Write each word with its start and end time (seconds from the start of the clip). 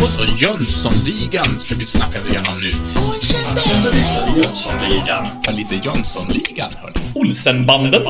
Då 0.00 0.06
så, 0.06 0.24
Jönssonligan 0.36 1.58
ska 1.58 1.74
vi 1.74 1.86
snacka 1.86 2.28
igenom 2.28 2.60
nu. 2.60 2.70
Jönssonligan. 4.36 5.28
Lite 5.52 5.74
Jönssonligan, 5.74 6.70
hörni. 6.80 6.98
Olsenbanden. 7.14 8.02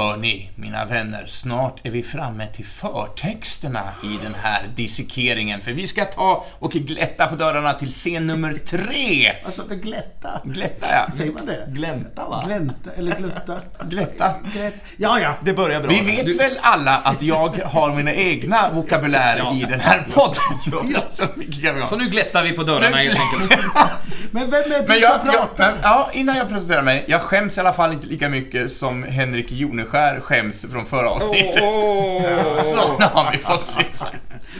Hörni, 0.00 0.50
mina 0.54 0.84
vänner, 0.84 1.26
snart 1.26 1.86
är 1.86 1.90
vi 1.90 2.02
framme 2.02 2.46
till 2.46 2.64
förtexterna 2.64 3.82
i 4.04 4.18
den 4.22 4.34
här 4.34 4.70
dissekeringen, 4.76 5.60
för 5.60 5.72
vi 5.72 5.86
ska 5.86 6.04
ta 6.04 6.44
och 6.58 6.72
glätta 6.72 7.26
på 7.26 7.34
dörrarna 7.34 7.74
till 7.74 7.90
scen 7.90 8.26
nummer 8.26 8.54
tre. 8.54 9.32
Alltså, 9.44 9.62
det 9.68 9.76
glätta. 9.76 10.28
Glätta, 10.44 10.86
ja. 10.92 11.12
Säger 11.12 11.32
man 11.32 11.46
det? 11.46 11.66
Glänta 11.68 12.28
va? 12.28 12.44
Glänta 12.46 12.90
eller 12.96 13.16
glutta? 13.16 13.56
Glätta. 13.84 14.34
Glätt. 14.54 14.74
Ja, 14.96 15.20
ja. 15.20 15.34
Det 15.44 15.52
börjar 15.52 15.80
bra. 15.80 15.90
Vi 15.90 16.00
vet 16.00 16.40
väl 16.40 16.58
alla 16.60 16.96
att 16.96 17.22
jag 17.22 17.60
har 17.64 17.94
mina 17.94 18.14
egna 18.14 18.70
vokabulär 18.72 19.54
i 19.54 19.66
den 19.68 19.80
här 19.80 20.06
podden. 20.14 20.60
Så 21.14 21.26
vi 21.36 21.68
ha. 21.68 21.86
Så 21.86 21.96
nu 21.96 22.08
glättar 22.08 22.42
vi 22.42 22.52
på 22.52 22.62
dörrarna 22.62 22.96
helt 22.96 23.20
enkelt. 23.20 23.62
Men 24.30 24.50
vem 24.50 24.62
är 24.62 24.68
det 24.68 24.88
Men 24.88 25.00
som 25.00 25.02
jag, 25.02 25.22
pratar? 25.22 25.78
ja, 25.82 26.10
innan 26.12 26.36
jag 26.36 26.48
presenterar 26.48 26.82
mig, 26.82 27.04
jag 27.08 27.20
skäms 27.20 27.56
i 27.56 27.60
alla 27.60 27.72
fall 27.72 27.92
inte 27.92 28.06
lika 28.06 28.28
mycket 28.28 28.72
som 28.72 29.02
Henrik 29.02 29.52
Joneskär 29.90 30.20
skäms 30.20 30.66
från 30.72 30.86
förra 30.86 31.10
avsnittet. 31.10 31.54
Så 31.54 32.98
har 33.00 33.32
vi 33.32 33.38
fått. 33.38 33.64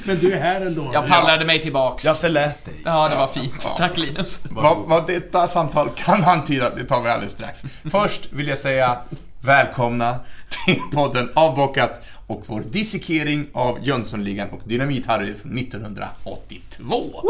Men 0.05 0.19
du 0.19 0.33
är 0.33 0.41
här 0.41 0.61
ändå. 0.61 0.91
Jag 0.93 1.09
pallrade 1.09 1.45
mig 1.45 1.63
tillbaks. 1.63 2.05
Jag 2.05 2.19
förlät 2.19 2.65
dig. 2.65 2.75
Ja, 2.85 3.09
det 3.09 3.17
var 3.17 3.27
fint. 3.27 3.67
Tack 3.77 3.97
Linus. 3.97 4.45
Vad, 4.51 4.79
vad 4.79 5.07
detta 5.07 5.49
samtal 5.49 5.91
kan 5.97 6.25
antyda, 6.25 6.75
det 6.75 6.85
tar 6.85 7.03
vi 7.03 7.11
alldeles 7.11 7.33
strax. 7.33 7.63
Först 7.91 8.33
vill 8.33 8.49
jag 8.49 8.59
säga 8.59 8.99
välkomna 9.41 10.17
till 10.65 10.81
podden 10.93 11.31
Avbockat 11.35 12.01
och 12.27 12.43
vår 12.47 12.61
dissekering 12.61 13.47
av 13.53 13.79
Jönssonligan 13.83 14.49
och 14.51 14.61
Dynamit-Harry 14.65 15.35
från 15.43 15.59
1982. 15.59 17.23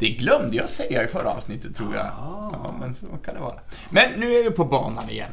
Det 0.00 0.08
glömde 0.08 0.56
jag 0.56 0.68
säga 0.68 1.04
i 1.04 1.06
förra 1.06 1.30
avsnittet 1.30 1.76
tror 1.76 1.94
jag. 1.94 2.06
Ja, 2.06 2.74
men 2.80 2.94
så 2.94 3.06
kan 3.06 3.34
det 3.34 3.40
vara. 3.40 3.58
Men 3.90 4.10
nu 4.16 4.34
är 4.34 4.44
vi 4.44 4.50
på 4.50 4.64
banan 4.64 5.10
igen. 5.10 5.30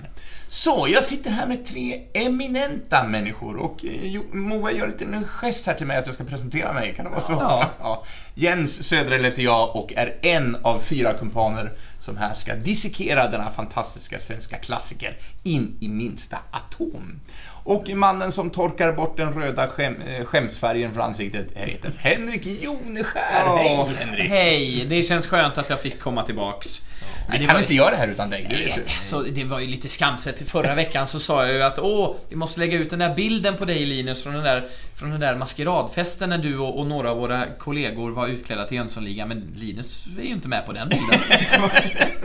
Så, 0.50 0.88
jag 0.90 1.04
sitter 1.04 1.32
här 1.32 1.48
med 1.48 1.66
tre 1.66 2.02
eminenta 2.14 3.04
människor 3.04 3.58
och 3.58 3.86
eh, 3.86 4.22
Moa 4.32 4.72
gör 4.72 4.96
en 5.00 5.26
gest 5.26 5.66
här 5.68 5.74
till 5.74 5.88
mig 5.88 5.98
att 5.98 6.06
jag 6.06 6.16
ska 6.16 6.24
presentera 6.24 6.74
mig. 6.74 6.94
Kan 6.96 7.06
det 7.06 7.12
vara 7.12 7.22
så? 7.22 7.32
Ja. 7.32 7.66
Ja. 7.80 8.04
Jens 8.36 8.84
Söderell 8.88 9.24
heter 9.24 9.44
jag 9.44 9.76
och 9.76 9.94
är 9.94 10.18
en 10.22 10.58
av 10.62 10.80
fyra 10.80 11.14
kumpaner 11.14 11.72
som 12.00 12.18
här 12.18 12.36
ska 12.36 12.56
dissekera 12.56 13.30
denna 13.30 13.52
fantastiska 13.52 14.20
svenska 14.20 14.58
klassiker 14.58 15.18
in 15.44 15.78
i 15.80 15.88
minsta 15.88 16.38
atom. 16.52 17.20
Och 17.64 17.90
mannen 17.90 18.32
som 18.32 18.50
torkar 18.50 18.94
bort 18.94 19.18
den 19.18 19.34
röda 19.34 19.68
skäm, 19.68 19.96
eh, 20.02 20.26
skämsfärgen 20.26 20.92
från 20.94 21.04
ansiktet 21.04 21.48
heter 21.56 21.92
Henrik 21.98 22.46
Joneskär. 22.46 23.58
Hej 23.58 23.88
Henrik! 24.00 24.30
Hej, 24.30 24.86
det 24.90 25.04
känns 25.04 25.28
skönt 25.28 25.58
att 25.58 25.70
jag 25.70 25.82
fick 25.82 26.00
komma 26.00 26.24
tillbaks. 26.24 26.82
Men 27.28 27.32
Vi 27.32 27.38
det 27.38 27.46
kan 27.46 27.56
var- 27.56 27.62
inte 27.62 27.76
göra 27.76 27.92
det 27.92 27.96
här 27.98 28.08
utan 28.08 28.30
dig, 28.30 28.48
det 28.50 28.56
vet 28.66 28.76
du. 28.76 28.82
Så 29.00 29.22
det 29.22 29.44
var 29.44 29.60
ju 29.60 29.68
lite 29.68 29.90
skamset. 29.90 30.50
Förra 30.50 30.76
veckan 30.76 31.08
så 31.08 31.20
sa 31.20 31.46
jag 31.46 31.56
ju 31.56 31.62
att 31.64 31.80
åh, 31.80 32.16
vi 32.30 32.36
måste 32.36 32.60
lägga 32.60 32.78
ut 32.78 32.90
den 32.90 33.00
där 33.00 33.16
bilden 33.16 33.58
på 33.58 33.66
dig 33.66 33.86
Linus 33.86 34.24
från 34.24 34.34
den 34.34 34.44
där, 34.44 34.68
från 34.96 35.10
den 35.12 35.20
där 35.20 35.36
maskeradfesten 35.36 36.30
när 36.30 36.38
du 36.38 36.58
och, 36.58 36.80
och 36.80 36.86
några 36.88 37.12
av 37.12 37.18
våra 37.18 37.44
kollegor 37.60 38.12
var 38.12 38.28
utklädda 38.28 38.66
till 38.68 38.78
Jönssonligan. 38.78 39.28
Men 39.28 39.54
Linus 39.56 40.06
är 40.20 40.24
ju 40.24 40.30
inte 40.30 40.48
med 40.48 40.66
på 40.66 40.72
den 40.74 40.90
bilden. 40.90 41.20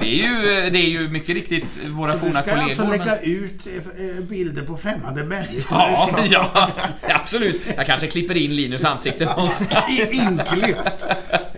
Det 0.00 0.06
är 0.06 0.14
ju, 0.14 0.70
det 0.70 0.78
är 0.78 0.88
ju 0.88 1.08
mycket 1.08 1.34
riktigt 1.34 1.84
våra 1.86 2.08
Så 2.08 2.14
du 2.14 2.20
forna 2.20 2.40
ska 2.40 2.50
kollegor. 2.50 2.68
alltså 2.68 2.84
men- 2.84 2.98
lägga 2.98 3.20
ut 3.20 3.66
eh, 3.66 4.24
bilder 4.24 4.62
på 4.62 4.76
främmande 4.76 5.24
människor? 5.26 5.78
Ja, 5.78 6.10
ja, 6.30 6.70
absolut. 7.08 7.62
Jag 7.76 7.86
kanske 7.86 8.06
klipper 8.06 8.36
in 8.36 8.54
Linus 8.54 8.84
ansikte 8.84 9.24
någonstans. 9.24 10.10
Inklippt. 10.12 11.08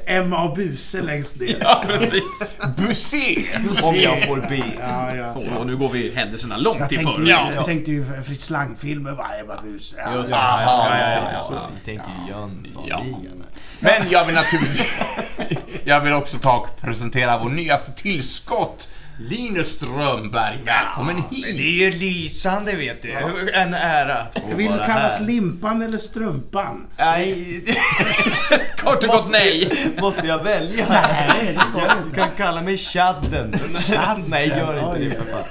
Emma 0.06 0.44
och 0.44 0.56
Buse 0.56 1.02
längst 1.02 1.40
ner. 1.40 1.58
Ja, 1.60 1.84
precis. 1.86 2.56
Bussé! 2.76 3.44
Om 3.82 3.96
jag 3.96 4.24
får 4.26 4.36
be. 4.36 4.62
Ja, 4.80 5.14
ja. 5.16 5.32
Och 5.58 5.66
nu 5.66 5.76
går 5.76 5.88
vi 5.88 6.14
händelserna 6.14 6.56
långt 6.56 6.80
Jag 6.80 6.88
till 6.88 6.98
tänkte, 6.98 7.22
Ja. 7.22 7.50
jag 7.54 7.64
tänkte 7.64 7.90
ju 7.90 8.22
Fritz 8.26 8.50
Lang-filmer 8.50 9.12
var 9.12 9.26
Emma 9.40 9.60
Buse. 9.62 9.96
Ja, 9.98 10.14
Just 10.14 10.30
ja. 10.30 10.36
det. 10.36 10.62
Ja, 10.62 10.86
ja, 10.88 11.10
ja, 11.10 11.30
ja, 11.32 11.48
ja. 11.50 11.68
Vi 11.74 11.84
tänker 11.84 12.12
Jönssonligan. 12.28 13.44
Men 13.80 14.10
jag 14.10 14.24
vill 14.24 14.34
naturligtvis... 14.34 14.98
jag 15.84 16.00
vill 16.00 16.12
också 16.12 16.38
ta 16.38 16.56
och 16.56 16.80
presentera 16.80 17.38
vår 17.38 17.50
nyaste 17.50 17.92
tillskott. 17.92 18.88
Linus 19.20 19.68
Strömberg, 19.70 20.58
välkommen 20.66 21.16
hit! 21.30 21.44
Det 21.56 21.62
är 21.62 21.90
ju 21.92 21.98
lysande 21.98 22.72
vet 22.76 23.02
du. 23.02 23.12
En 23.54 23.74
ära 23.74 24.14
att 24.14 24.38
få 24.38 24.56
Vill 24.56 24.72
du 24.72 24.78
kallas 24.78 25.18
här. 25.18 25.26
Limpan 25.26 25.82
eller 25.82 25.98
Strumpan? 25.98 26.86
Nej, 26.98 27.64
Kort 28.78 29.04
och 29.04 29.10
gott 29.10 29.30
nej. 29.30 29.72
måste 30.00 30.26
jag 30.26 30.44
välja? 30.44 30.86
Nej, 30.88 31.46
det 31.46 31.72
går 31.80 31.82
Jag 31.82 32.14
kan 32.16 32.28
kalla 32.36 32.62
mig 32.62 32.76
Chadden. 32.76 33.54
Nej, 34.26 34.48
gör 34.48 34.94
inte 34.96 35.04
det 35.04 35.10
för 35.24 35.32
fan. 35.32 35.44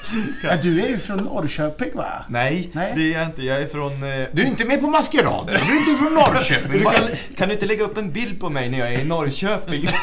Ja, 0.43 0.55
du 0.61 0.81
är 0.81 0.87
ju 0.87 0.99
från 0.99 1.17
Norrköping 1.17 1.95
va? 1.95 2.25
Nej, 2.27 2.69
Nej. 2.73 2.93
det 2.95 3.01
är 3.13 3.17
jag 3.17 3.25
inte. 3.25 3.41
Jag 3.43 3.61
är 3.61 3.67
från... 3.67 3.91
eh, 3.91 4.27
Du 4.31 4.41
är 4.41 4.45
inte 4.45 4.65
med 4.65 4.81
på 4.81 4.87
maskerader, 4.87 5.61
du 5.67 5.73
är 5.75 5.79
inte 5.79 6.03
från 6.03 6.13
Norrköping. 6.13 6.71
Du 6.71 6.83
kan, 6.83 6.93
kan 7.37 7.47
du 7.47 7.53
inte 7.53 7.65
lägga 7.65 7.83
upp 7.83 7.97
en 7.97 8.11
bild 8.11 8.39
på 8.39 8.49
mig 8.49 8.69
när 8.69 8.79
jag 8.79 8.93
är 8.93 8.99
i 8.99 9.05
Norrköping? 9.05 9.87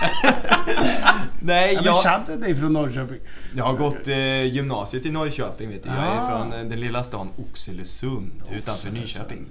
Nej, 1.41 1.73
Ja, 1.75 1.81
men 1.83 1.85
jag, 1.85 2.03
Chadden 2.03 2.45
är 2.45 2.55
från 2.55 2.73
Norrköping. 2.73 3.19
Jag 3.57 3.65
har 3.65 3.75
gått 3.75 4.09
eh, 4.09 4.43
gymnasiet 4.45 5.07
i 5.07 5.11
Norrköping 5.11 5.69
vet 5.71 5.83
du. 5.83 5.89
Jag 5.89 5.99
är 5.99 6.19
Ah. 6.19 6.29
från 6.29 6.53
eh, 6.53 6.59
den 6.59 6.81
lilla 6.81 7.05
stan 7.05 7.29
Oxelösund 7.37 8.43
utanför 8.53 8.91
Nyköping. 8.91 9.47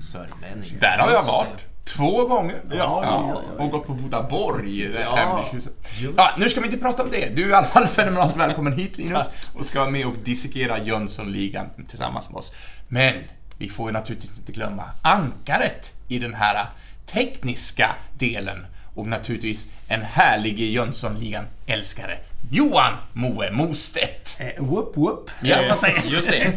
Sörmlänning. 0.00 0.78
Där 0.80 0.98
har 0.98 1.10
jag 1.10 1.22
varit. 1.22 1.64
Två 1.84 2.26
gånger. 2.26 2.60
Ja, 2.70 2.76
ja, 3.04 3.42
Och 3.64 3.70
gått 3.70 3.86
på 3.86 3.94
Bodaborg, 3.94 4.88
det 4.88 5.00
Ja. 5.00 5.44
Ja, 6.16 6.30
nu 6.38 6.48
ska 6.48 6.60
vi 6.60 6.66
inte 6.66 6.78
prata 6.78 7.02
om 7.02 7.10
det. 7.10 7.36
Du 7.36 7.44
är 7.44 7.48
i 7.48 7.54
alla 7.54 7.66
fall 7.66 7.86
fenomenalt 7.88 8.36
välkommen 8.36 8.72
hit 8.72 8.96
Linus 8.98 9.30
och 9.54 9.66
ska 9.66 9.80
vara 9.80 9.90
med 9.90 10.06
och 10.06 10.14
dissekera 10.24 10.78
Jönssonligan 10.82 11.66
tillsammans 11.88 12.30
med 12.30 12.36
oss. 12.38 12.52
Men 12.88 13.14
vi 13.58 13.68
får 13.68 13.88
ju 13.88 13.92
naturligtvis 13.92 14.38
inte 14.38 14.52
glömma 14.52 14.84
ankaret 15.02 15.92
i 16.08 16.18
den 16.18 16.34
här 16.34 16.66
tekniska 17.06 17.90
delen 18.18 18.66
och 18.94 19.06
naturligtvis 19.06 19.68
en 19.88 20.02
härlig 20.02 20.58
Jönssonligan-älskare, 20.60 22.18
Johan 22.50 22.92
Moe 23.12 23.50
Mostedt. 23.52 24.36
Eh, 24.40 24.64
whoop 24.64 24.96
whoop. 24.96 25.30
Ja, 25.40 25.56
vad 25.68 25.78
säger 25.78 26.02
Just 26.02 26.28
det. 26.28 26.52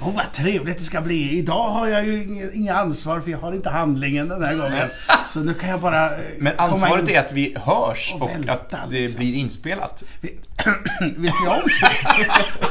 Åh, 0.00 0.14
vad 0.14 0.32
trevligt 0.32 0.78
det 0.78 0.84
ska 0.84 1.00
bli. 1.00 1.38
Idag 1.38 1.68
har 1.68 1.86
jag 1.86 2.06
ju 2.06 2.50
inga, 2.54 2.74
ansvar 2.74 3.20
för 3.20 3.30
jag 3.30 3.38
har 3.38 3.52
inte 3.52 3.70
handlingen 3.70 4.28
den 4.28 4.44
här 4.44 4.54
gången. 4.54 4.88
Så 5.28 5.40
nu 5.40 5.54
kan 5.54 5.68
jag 5.68 5.80
bara 5.80 6.10
eh, 6.10 6.18
Men 6.38 6.58
ansvaret 6.58 7.08
är 7.08 7.20
att 7.20 7.32
vi 7.32 7.56
hörs 7.58 8.12
Och 8.14 8.22
och 8.22 8.30
välta, 8.30 8.52
att 8.52 8.90
det 8.90 9.00
liksom. 9.00 9.18
blir 9.18 9.34
inspelat. 9.34 10.02
Vet 11.00 11.16
ni 11.16 11.48
om 11.48 11.68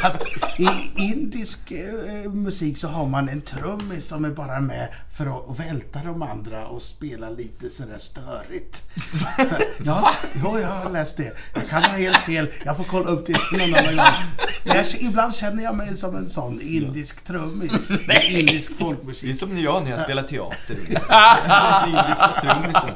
att 0.02 0.26
i 0.58 0.70
indisk 1.02 1.72
eh, 1.72 2.32
musik 2.32 2.78
så 2.78 2.88
har 2.88 3.06
man 3.06 3.30
en 3.30 3.42
trummis 3.42 4.08
som 4.08 4.26
är 4.26 4.30
bara 4.30 4.60
med 4.60 4.88
för 5.18 5.52
att 5.52 5.60
välta 5.60 6.00
de 6.04 6.22
andra 6.22 6.68
och 6.68 6.82
spela 6.82 7.30
lite 7.30 7.70
sådär 7.70 7.98
störigt. 7.98 8.84
Ja, 9.86 10.12
jo, 10.44 10.60
jag 10.60 10.68
har 10.68 10.92
läst 10.92 11.18
det. 11.18 11.34
Jag 11.54 11.70
kan 11.70 11.84
ha 11.84 11.98
helt 12.12 12.26
fel. 12.26 12.48
Jag 12.66 12.78
får 12.78 12.84
kolla 12.84 13.06
upp 13.10 13.26
det 13.28 13.34
till 13.34 13.58
någon 13.58 13.76
annan 13.80 13.96
gång. 13.96 14.06
Jag, 14.64 14.86
ibland 15.00 15.36
känner 15.36 15.64
jag 15.64 15.76
mig 15.76 15.96
som 15.98 16.16
en 16.16 16.30
sån 16.30 16.62
indisk 16.62 17.26
trummis 17.26 17.92
indisk 18.30 18.72
Det 18.72 18.76
är 18.76 18.86
folkmusik. 18.86 19.38
som 19.38 19.58
jag 19.58 19.84
när 19.84 19.92
jag 19.92 20.00
spelar 20.00 20.24
teater. 20.24 20.76
Indiska 21.88 22.42
trummisen. 22.42 22.92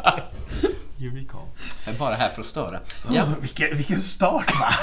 Here 1.00 1.12
we 1.14 1.24
come. 1.24 1.49
Jag 1.86 1.96
är 1.96 2.00
bara 2.00 2.16
här 2.16 2.30
för 2.30 2.42
att 2.42 2.48
störa. 2.48 2.80
Ja. 3.04 3.14
Ja. 3.16 3.26
vilken, 3.42 3.78
vilken 3.78 4.02
start 4.02 4.54
va? 4.60 4.74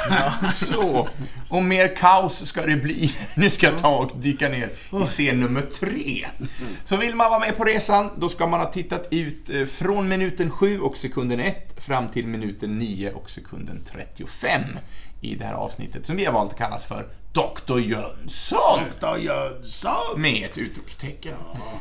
Så, 0.53 1.09
och 1.49 1.63
mer 1.63 1.97
kaos 1.97 2.47
ska 2.47 2.67
det 2.67 2.77
bli. 2.77 3.15
Nu 3.35 3.51
ska 3.51 3.67
jag 3.67 3.79
ta 3.79 3.97
och 3.97 4.13
dyka 4.15 4.49
ner 4.49 4.71
i 5.03 5.05
scen 5.05 5.41
nummer 5.41 5.61
tre. 5.61 6.27
Så 6.85 6.97
vill 6.97 7.15
man 7.15 7.31
vara 7.31 7.41
med 7.41 7.57
på 7.57 7.65
resan, 7.65 8.11
då 8.17 8.29
ska 8.29 8.47
man 8.47 8.61
ha 8.61 8.73
tittat 8.73 9.09
ut 9.11 9.51
eh, 9.51 9.65
från 9.65 10.09
minuten 10.09 10.51
7 10.51 10.81
och 10.81 10.97
sekunden 10.97 11.41
1 11.41 11.85
fram 11.85 12.09
till 12.09 12.27
minuten 12.27 12.79
9 12.79 13.13
och 13.13 13.31
sekunden 13.31 13.85
35 13.93 14.63
i 15.21 15.35
det 15.35 15.45
här 15.45 15.55
avsnittet 15.55 16.07
som 16.07 16.17
vi 16.17 16.25
har 16.25 16.33
valt 16.33 16.53
att 16.53 16.59
kallas 16.59 16.85
för 16.85 17.09
Dr. 17.33 17.79
Jönsson. 17.79 18.81
Dr. 19.01 19.19
Jönsson! 19.19 19.93
Med 20.21 20.45
ett 20.45 20.59
utropstecken. 20.59 21.35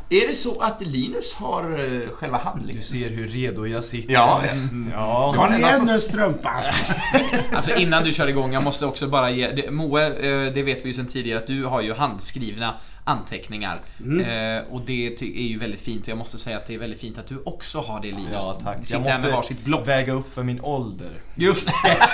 Är 0.09 0.27
det 0.27 0.35
så 0.35 0.61
att 0.61 0.81
Linus 0.81 1.33
har 1.35 1.79
eh, 1.79 2.09
själva 2.09 2.37
handlingen? 2.37 2.81
Du 2.81 2.87
ser 2.87 3.09
hur 3.09 3.27
redo 3.27 3.65
jag 3.65 3.85
sitter. 3.85 4.13
Ja, 4.13 4.41
ja. 4.45 4.53
Ja. 4.93 5.33
Kan 5.35 5.45
Kom 5.45 5.53
igen 5.55 5.81
nu 5.85 5.99
strumpan! 5.99 6.63
Alltså 7.55 7.75
innan 7.75 8.03
du 8.03 8.11
kör 8.11 8.27
igång, 8.27 8.53
jag 8.53 8.63
måste 8.63 8.85
också 8.85 9.07
bara 9.07 9.29
ge... 9.29 9.51
Det, 9.51 9.71
Moe, 9.71 10.05
eh, 10.07 10.53
det 10.53 10.63
vet 10.63 10.83
vi 10.85 10.87
ju 10.87 10.93
sedan 10.93 11.05
tidigare 11.07 11.39
att 11.39 11.47
du 11.47 11.65
har 11.65 11.81
ju 11.81 11.93
handskrivna 11.93 12.73
anteckningar. 13.03 13.77
Eh, 13.99 14.73
och 14.73 14.81
det 14.85 15.07
är 15.21 15.47
ju 15.47 15.59
väldigt 15.59 15.81
fint. 15.81 16.07
Jag 16.07 16.17
måste 16.17 16.37
säga 16.37 16.57
att 16.57 16.67
det 16.67 16.73
är 16.75 16.79
väldigt 16.79 16.99
fint 16.99 17.17
att 17.17 17.27
du 17.27 17.41
också 17.45 17.79
har 17.79 17.99
det 18.01 18.07
Linus. 18.07 18.27
Ja, 18.31 18.59
tack. 18.63 18.85
Sitter 18.85 19.05
Jag 19.05 19.11
här 19.13 19.21
med 19.21 19.31
varsitt 19.31 19.57
måste 19.57 19.65
block. 19.69 19.87
väga 19.87 20.13
upp 20.13 20.33
för 20.33 20.43
min 20.43 20.61
ålder. 20.61 21.11
Just 21.35 21.67
det. 21.67 21.97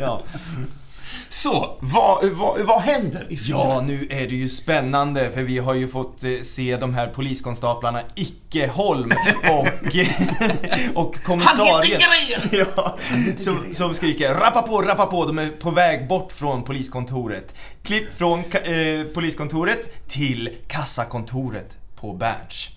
Ja. 0.00 0.22
Så, 1.34 1.78
vad, 1.80 2.24
vad, 2.24 2.60
vad 2.60 2.80
händer 2.80 3.26
i 3.32 3.38
Ja, 3.42 3.82
nu 3.86 4.06
är 4.10 4.28
det 4.28 4.34
ju 4.34 4.48
spännande 4.48 5.30
för 5.30 5.42
vi 5.42 5.58
har 5.58 5.74
ju 5.74 5.88
fått 5.88 6.24
eh, 6.24 6.30
se 6.42 6.76
de 6.76 6.94
här 6.94 7.06
poliskonstaplarna 7.06 8.02
Icke 8.14 8.66
Holm 8.66 9.12
och, 9.50 9.96
och 11.04 11.22
kommissarien. 11.22 12.00
Ja, 12.76 12.98
som, 13.36 13.72
som 13.72 13.94
skriker 13.94 14.34
rappa 14.34 14.62
på, 14.62 14.82
rappa 14.82 15.06
på, 15.06 15.26
de 15.26 15.38
är 15.38 15.50
på 15.50 15.70
väg 15.70 16.08
bort 16.08 16.32
från 16.32 16.64
poliskontoret. 16.64 17.54
Klipp 17.82 18.18
från 18.18 18.38
eh, 18.38 19.04
poliskontoret 19.14 20.08
till 20.08 20.50
kassakontoret 20.68 21.76
på 21.96 22.12
Berns. 22.12 22.68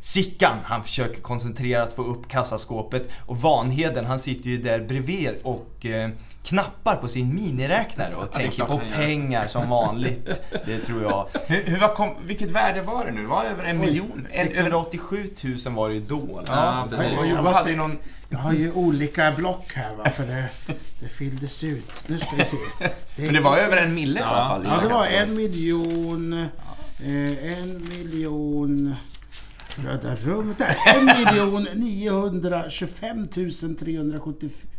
Sickan, 0.00 0.56
han 0.64 0.84
försöker 0.84 1.20
koncentrerat 1.20 1.92
få 1.92 2.02
upp 2.02 2.28
kassaskåpet 2.28 3.08
och 3.26 3.40
Vanheden, 3.40 4.04
han 4.04 4.18
sitter 4.18 4.50
ju 4.50 4.62
där 4.62 4.80
bredvid 4.80 5.30
och 5.42 5.86
eh, 5.86 6.10
knappar 6.42 6.96
på 6.96 7.08
sin 7.08 7.34
miniräknare 7.34 8.14
och 8.14 8.28
det 8.32 8.38
är 8.38 8.42
tänker 8.42 8.64
på 8.64 8.80
pengar 8.92 9.46
som 9.46 9.70
vanligt. 9.70 10.42
Det 10.66 10.78
tror 10.78 11.02
jag. 11.02 11.26
Hur, 11.46 11.64
hur, 11.64 11.78
vad 11.78 11.94
kom, 11.94 12.14
vilket 12.26 12.50
värde 12.50 12.82
var 12.82 13.04
det 13.04 13.12
nu? 13.12 13.22
Det 13.22 13.28
var 13.28 13.44
över 13.44 13.64
en 13.64 13.80
miljon? 13.80 14.26
En, 14.30 14.46
687 14.46 15.30
000 15.66 15.74
var 15.74 15.88
det 15.88 15.94
ju 15.94 16.00
då. 16.00 16.42
Ja, 16.46 16.52
Ja, 16.54 16.88
precis. 16.90 17.30
jag 17.34 17.68
ju 17.68 17.76
någon... 17.76 17.98
Jag 18.32 18.38
har 18.38 18.52
ju 18.52 18.72
olika 18.72 19.32
block 19.32 19.72
här 19.74 19.94
va, 19.94 20.10
för 20.10 20.26
det, 20.26 20.48
det 21.00 21.08
fylldes 21.08 21.64
ut. 21.64 22.08
Nu 22.08 22.18
ska 22.18 22.36
vi 22.36 22.44
se. 22.44 22.56
Men 23.16 23.34
det 23.34 23.40
var 23.40 23.56
över 23.56 23.76
en 23.76 23.94
mille 23.94 24.20
i 24.20 24.22
alla 24.22 24.48
fall. 24.48 24.64
Ja, 24.64 24.80
det 24.82 24.88
var 24.88 25.06
en 25.06 25.36
miljon... 25.36 26.32
Eh, 26.32 27.58
en 27.58 27.88
miljon... 27.88 28.94
Röda 29.76 30.16
rummet 30.16 30.58
där. 30.58 30.76
En 30.86 31.04
miljon 31.04 31.66
925 31.74 33.28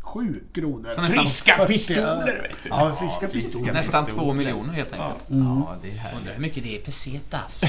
377 0.02 0.44
kronor. 0.54 0.90
Så 0.96 1.02
nästan 1.02 1.24
Friska 1.24 1.58
40 1.58 1.74
pistoler, 1.74 2.42
vet 2.42 2.64
du. 2.64 2.70
Ja, 2.70 2.96
friska 3.00 3.28
pistoler. 3.28 3.74
Nästan 3.74 4.06
två 4.06 4.34
miljoner 4.34 4.74
helt 4.74 4.94
enkelt. 4.94 5.24
Ja, 5.28 5.76
det 5.82 5.88
är. 5.88 6.18
Undrar 6.18 6.34
hur 6.34 6.42
mycket 6.42 6.64
det 6.64 6.78
är 6.78 6.82
pesetas. 6.82 7.64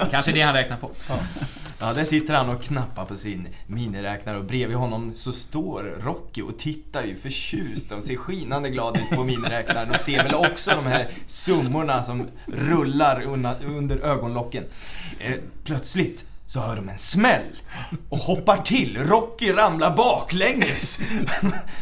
Kanske 0.10 0.32
det 0.32 0.40
han 0.40 0.54
räknar 0.54 0.76
på. 0.76 0.90
Ja, 1.80 1.92
där 1.92 2.04
sitter 2.04 2.34
han 2.34 2.48
och 2.48 2.62
knappar 2.62 3.04
på 3.04 3.16
sin 3.16 3.48
miniräknare 3.66 4.36
och 4.36 4.44
bredvid 4.44 4.76
honom 4.76 5.12
så 5.14 5.32
står 5.32 5.82
Rocky 6.00 6.42
och 6.42 6.58
tittar 6.58 7.04
ju 7.04 7.16
förtjust 7.16 7.92
och 7.92 8.02
ser 8.02 8.16
skinande 8.16 8.70
glad 8.70 8.96
ut 8.96 9.16
på 9.16 9.24
miniräknaren 9.24 9.90
och 9.90 10.00
ser 10.00 10.24
väl 10.24 10.34
också 10.34 10.70
de 10.70 10.86
här 10.86 11.08
summorna 11.26 12.04
som 12.04 12.26
rullar 12.46 13.22
under 13.66 13.98
ögonlocken. 13.98 14.64
Eh, 15.18 15.34
plötsligt 15.64 16.24
så 16.48 16.60
hör 16.60 16.76
de 16.76 16.88
en 16.88 16.98
smäll 16.98 17.60
och 18.08 18.18
hoppar 18.18 18.56
till. 18.62 18.96
Rocky 18.98 19.52
ramlar 19.52 19.96
baklänges. 19.96 20.98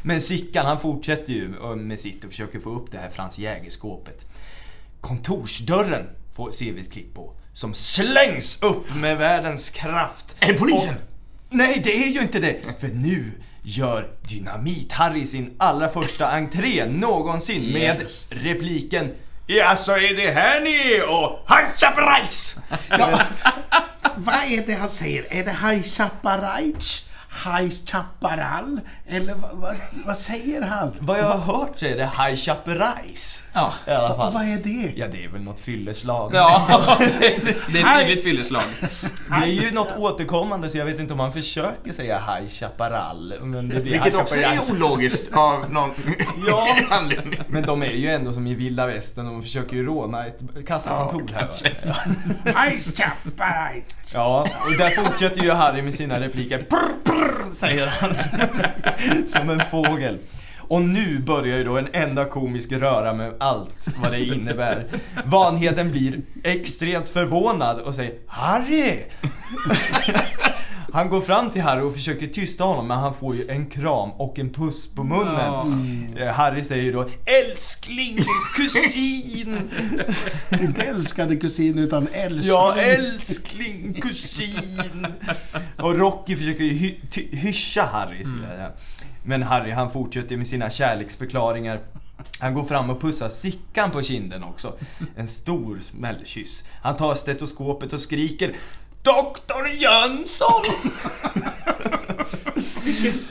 Men 0.03 0.21
Sickan 0.21 0.67
han 0.67 0.81
fortsätter 0.81 1.33
ju 1.33 1.49
med 1.77 2.01
sitt 2.01 2.25
och 2.25 2.31
försöker 2.31 2.61
få 2.61 2.71
upp 2.71 2.93
det 2.93 2.99
här 2.99 3.11
Frans 3.11 3.39
Jägerskåpet. 3.39 4.27
Kontorsdörren 5.01 6.07
får 6.35 6.51
ser 6.51 6.73
vi 6.73 6.81
ett 6.81 6.93
klipp 6.93 7.15
på. 7.15 7.33
Som 7.53 7.75
slängs 7.75 8.63
upp 8.63 8.95
med 8.95 9.17
världens 9.19 9.71
kraft. 9.71 10.37
Är 10.41 10.53
det 10.53 10.59
polisen? 10.59 10.95
Och, 10.95 11.01
nej, 11.51 11.81
det 11.85 11.97
är 12.05 12.09
ju 12.13 12.21
inte 12.21 12.41
det. 12.41 12.57
För 12.81 12.89
nu 12.89 13.33
gör 13.63 14.11
Dynamit-Harry 14.23 15.25
sin 15.27 15.55
allra 15.59 15.89
första 15.89 16.27
entré 16.31 16.87
någonsin 16.87 17.63
Yes. 17.63 17.73
med 18.35 18.43
repliken 18.45 19.11
Ja, 19.47 19.77
så 19.77 19.93
är 19.93 20.17
det 20.17 20.31
här 20.33 20.61
ni 20.61 20.71
är 20.95 21.11
och 21.11 21.39
High 21.49 21.77
Chaparrais! 21.79 22.57
Vad 24.17 24.35
är 24.35 24.67
det 24.67 24.75
han 24.75 24.89
säger? 24.89 25.27
Är 25.31 25.45
det 25.45 25.51
High 25.51 25.83
Chaparajs? 25.83 27.06
High 27.45 27.73
Chaparral? 27.87 28.81
Eller 29.09 29.35
vad, 29.35 29.51
vad, 29.53 29.75
vad 30.07 30.19
säger 30.19 30.63
han? 30.63 30.93
Vad 31.01 31.19
jag 31.19 31.25
har 31.25 31.55
hört 31.55 31.73
så 31.79 31.87
är 31.87 31.97
det 31.97 32.05
High 32.25 32.37
Chaparrais. 32.37 33.43
Ja. 33.53 33.73
I 33.87 33.91
alla 33.91 34.11
Och 34.11 34.17
fall. 34.17 34.33
vad 34.33 34.43
är 34.43 34.57
det? 34.57 34.93
Ja, 34.97 35.07
det 35.13 35.25
är 35.25 35.29
väl 35.29 35.43
något 35.43 35.61
fylleslag. 35.61 36.31
Ja, 36.35 36.67
det 36.99 37.27
är 37.81 38.01
ett 38.01 38.01
tydligt 38.01 38.23
fylleslag. 38.23 38.63
Det 39.29 39.35
är 39.35 39.47
ju 39.47 39.71
något 39.71 39.97
återkommande 39.97 40.69
så 40.69 40.79
jag 40.79 40.85
vet 40.85 41.01
inte 41.01 41.13
om 41.13 41.21
han 41.21 41.33
försöker 41.33 41.93
säga 41.93 42.19
High 42.19 42.49
Chaparral. 42.49 43.35
Men 43.41 43.69
det 43.69 43.81
blir 43.81 43.93
Vilket 43.93 44.13
High 44.13 44.21
också 44.21 44.37
är 44.37 44.61
ologiskt 44.71 45.33
av 45.33 45.71
någon 45.73 45.91
Ja. 46.49 46.69
anledning. 46.91 47.41
Men 47.49 47.63
de 47.63 47.83
är 47.83 47.91
ju 47.91 48.09
ändå 48.11 48.33
som 48.33 48.47
i 48.47 48.55
vilda 48.55 48.87
västern, 48.87 49.25
de 49.27 49.43
försöker 49.43 49.77
ju 49.77 49.87
råna 49.87 50.27
ett 50.27 50.41
kassakontor 50.67 51.23
Ja, 51.33 51.39
här 51.39 51.47
va? 51.87 52.61
High 52.63 52.83
Chaparral! 52.95 53.83
Ja, 54.15 54.47
och 54.65 54.73
där 54.79 54.91
fortsätter 54.91 55.43
ju 55.43 55.51
Harry 55.53 55.83
med 55.83 55.95
sina 55.95 56.21
repliker. 56.21 56.59
Prr, 56.59 56.95
prr, 57.05 57.26
säger 57.53 57.87
han 57.87 58.15
som, 58.15 58.39
som 59.27 59.51
en 59.51 59.63
fågel. 59.71 60.19
Och 60.69 60.83
nu 60.83 61.19
börjar 61.19 61.59
ju 61.59 61.65
då 61.65 61.79
en 61.79 61.89
enda 61.93 62.25
komisk 62.25 62.73
röra 62.73 63.13
med 63.13 63.35
allt 63.41 63.89
vad 64.03 64.13
det 64.13 64.25
innebär. 64.25 64.87
Vanheden 65.25 65.91
blir 65.91 66.21
extremt 66.45 67.09
förvånad 67.09 67.81
och 67.81 67.95
säger 67.95 68.13
Harry! 68.27 69.03
Han 70.93 71.09
går 71.09 71.21
fram 71.21 71.51
till 71.51 71.63
Harry 71.63 71.83
och 71.83 71.95
försöker 71.95 72.27
tysta 72.27 72.65
honom 72.65 72.87
men 72.89 72.99
han 72.99 73.15
får 73.15 73.37
ju 73.37 73.49
en 73.49 73.67
kram 73.67 74.11
och 74.11 74.39
en 74.39 74.53
puss 74.53 74.95
på 74.95 75.05
munnen. 75.05 76.17
Eh, 76.19 76.27
Harry 76.33 76.65
säger 76.65 76.83
ju 76.85 76.93
då 76.93 77.09
Älskling, 77.45 78.19
kusin! 78.57 79.71
Inte 80.61 80.83
älskade 80.83 81.37
kusin 81.37 81.79
utan 81.79 82.09
älskling. 82.13 82.49
Ja, 82.55 82.75
älskling, 82.77 84.01
kusin. 84.03 85.07
Och 85.79 85.99
Rocky 85.99 86.37
försöker 86.37 86.65
ju 86.65 86.71
hy- 86.73 87.37
hyscha 87.37 87.83
Harry. 87.83 88.25
skulle 88.25 88.43
jag 88.47 88.57
säga. 88.57 88.71
Men 89.25 89.43
Harry 89.43 89.71
han 89.71 89.91
fortsätter 89.91 90.37
med 90.37 90.47
sina 90.47 90.71
kärleksförklaringar. 90.71 91.81
Han 92.39 92.55
går 92.55 92.65
fram 92.65 92.91
och 92.91 93.01
pussar 93.01 93.29
Sickan 93.29 93.91
på 93.91 94.03
kinden 94.03 94.43
också. 94.45 94.75
En 95.17 95.27
stor 95.27 95.79
smällkyss. 95.81 96.65
Han 96.83 96.97
tar 96.97 97.15
stetoskopet 97.15 97.93
och 97.93 98.01
skriker 98.01 98.53
Doktor 99.07 99.69
Jönsson! 99.69 100.65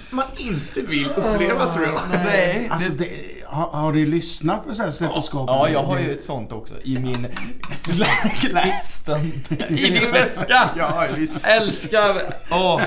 Man 0.09 0.25
inte 0.37 0.81
vill 0.81 1.11
uppleva 1.11 1.73
tror 1.73 1.85
jag. 1.85 2.01
Nej. 2.09 2.67
Alltså, 2.71 2.91
det, 2.91 3.44
har, 3.55 3.67
har 3.81 3.93
du 3.93 4.05
lyssnat 4.05 4.65
på 4.67 4.73
så 4.73 4.83
här 4.83 4.91
stetoskop? 4.91 5.49
Ja, 5.49 5.69
jag 5.69 5.83
har 5.83 5.99
ju 5.99 6.11
ett 6.11 6.23
sånt 6.23 6.51
också 6.51 6.73
i 6.83 6.99
min 6.99 7.27
Glaston. 8.41 9.21
I 9.69 9.89
din 9.89 10.11
väska! 10.11 10.69
Ja, 10.77 11.05
visst. 11.17 11.45
Älskar! 11.45 12.15
Åh. 12.51 12.81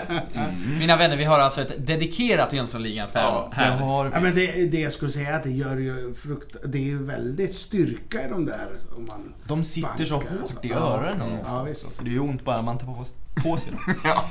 Mina 0.78 0.96
vänner, 0.96 1.16
vi 1.16 1.24
har 1.24 1.38
alltså 1.38 1.60
ett 1.60 1.86
dedikerat 1.86 2.52
Jönssonligan-fan 2.52 3.22
Ja, 3.34 3.50
här. 3.52 3.70
har... 3.76 4.10
Ja, 4.14 4.20
men 4.20 4.34
det, 4.34 4.46
det 4.66 4.80
jag 4.80 4.92
skulle 4.92 5.12
säga 5.12 5.28
är 5.30 5.34
att 5.34 5.42
det 5.42 5.50
gör 5.50 5.76
ju 5.76 6.14
frukt... 6.14 6.56
Det 6.64 6.78
är 6.78 6.82
ju 6.82 7.02
väldigt 7.04 7.54
styrka 7.54 8.26
i 8.26 8.28
de 8.30 8.46
där. 8.46 8.68
Om 8.96 9.06
man 9.06 9.34
De 9.44 9.64
sitter 9.64 10.04
så 10.04 10.14
hårt 10.14 10.64
i 10.64 10.68
Ja. 10.68 10.76
öronen 10.76 11.38
Ja, 11.44 11.52
ofta, 11.52 11.64
visst. 11.64 11.92
så 11.94 12.02
det 12.02 12.08
är 12.10 12.12
ju 12.12 12.20
ont 12.20 12.44
bara 12.44 12.62
man 12.62 12.78
tar 12.78 12.86
på, 12.86 13.04
på 13.42 13.56
sig 13.56 13.72
dem. 13.72 13.94
Ja. 14.04 14.24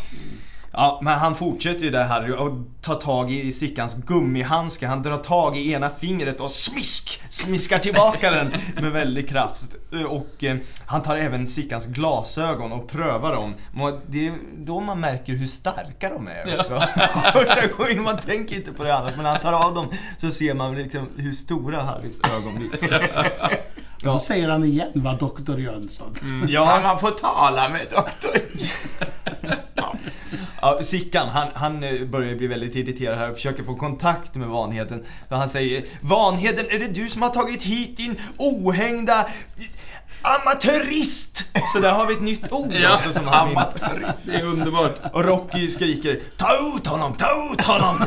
Ja, 0.72 1.00
men 1.04 1.20
han 1.20 1.36
fortsätter 1.36 1.86
ju 1.86 1.92
där 1.92 2.04
Harry 2.08 2.32
och 2.32 2.52
tar 2.82 2.96
tag 2.96 3.32
i 3.32 3.52
Sickans 3.52 3.96
gummihandske. 3.96 4.88
Han 4.88 5.02
drar 5.02 5.18
tag 5.18 5.58
i 5.58 5.72
ena 5.74 5.90
fingret 5.90 6.40
och 6.40 6.52
smisk! 6.52 7.22
Smiskar 7.30 7.80
tillbaka 7.80 8.32
den 8.32 8.52
med 8.82 8.92
väldig 8.92 9.30
kraft. 9.30 9.76
Och 10.08 10.44
eh, 10.44 10.58
han 10.86 11.02
tar 11.02 11.16
även 11.18 11.48
Sickans 11.48 11.86
glasögon 11.88 12.72
och 12.72 12.88
prövar 12.90 13.36
dem. 13.36 13.54
Det 14.08 14.28
är 14.28 14.34
då 14.58 14.80
man 14.80 15.00
märker 15.00 15.34
hur 15.34 15.48
starka 15.48 16.10
de 16.10 16.28
är 16.28 16.60
också. 16.60 16.74
Första 17.34 17.68
gången, 17.78 18.04
man 18.04 18.20
tänker 18.20 18.56
inte 18.56 18.74
på 18.74 18.84
det 18.84 18.96
annars, 18.96 19.16
men 19.16 19.24
när 19.24 19.32
han 19.32 19.42
tar 19.42 19.54
av 19.54 19.74
dem 19.74 19.88
så 20.18 20.32
ser 20.32 20.54
man 20.54 20.76
liksom 20.76 21.08
hur 21.18 21.32
stora 21.32 21.82
Harrys 21.82 22.22
ögon 22.38 22.56
blir. 22.56 23.02
Då 24.04 24.20
säger 24.20 24.50
han 24.50 24.64
igen 24.64 24.92
va, 24.96 25.18
Doktor 25.20 25.60
Jönsson. 25.60 26.14
Kan 26.20 26.46
Ja, 26.50 26.80
man 26.84 27.00
få 27.00 27.10
tala 27.10 27.70
med 27.70 27.82
doktor? 27.92 28.32
Ja. 29.00 29.06
Ja, 30.68 30.84
Sickan, 30.84 31.28
han, 31.30 31.48
han 31.54 31.84
eh, 31.84 32.06
börjar 32.06 32.36
bli 32.36 32.48
väldigt 32.48 32.76
irriterad 32.76 33.18
här 33.18 33.30
och 33.30 33.36
försöker 33.36 33.64
få 33.64 33.76
kontakt 33.76 34.36
med 34.36 34.48
Vanheden. 34.48 35.06
Så 35.30 35.36
han 35.36 35.50
säger 35.50 35.84
Vanheden, 36.02 36.66
är 36.70 36.80
det 36.80 36.88
du 36.88 37.10
som 37.10 37.22
har 37.22 37.30
tagit 37.30 37.64
hit 37.64 37.98
din 37.98 38.20
ohängda 38.38 39.28
amatörist? 40.22 41.44
Så 41.74 41.80
där 41.80 41.92
har 41.92 42.08
vi 42.08 42.14
ett 42.14 42.22
nytt 42.22 42.52
ord 42.52 42.74
Ja, 42.74 42.96
också 42.96 43.14
som 43.14 43.28
han 43.28 43.50
vill. 43.50 43.58
Det 44.26 44.36
är 44.36 44.46
underbart. 44.46 44.96
Och 45.14 45.26
Rocky 45.26 45.72
skriker 45.72 46.20
Ta 46.38 46.78
ut 46.78 46.88
honom, 46.88 47.14
ta 47.14 47.52
ut 47.54 47.66
honom! 47.66 48.06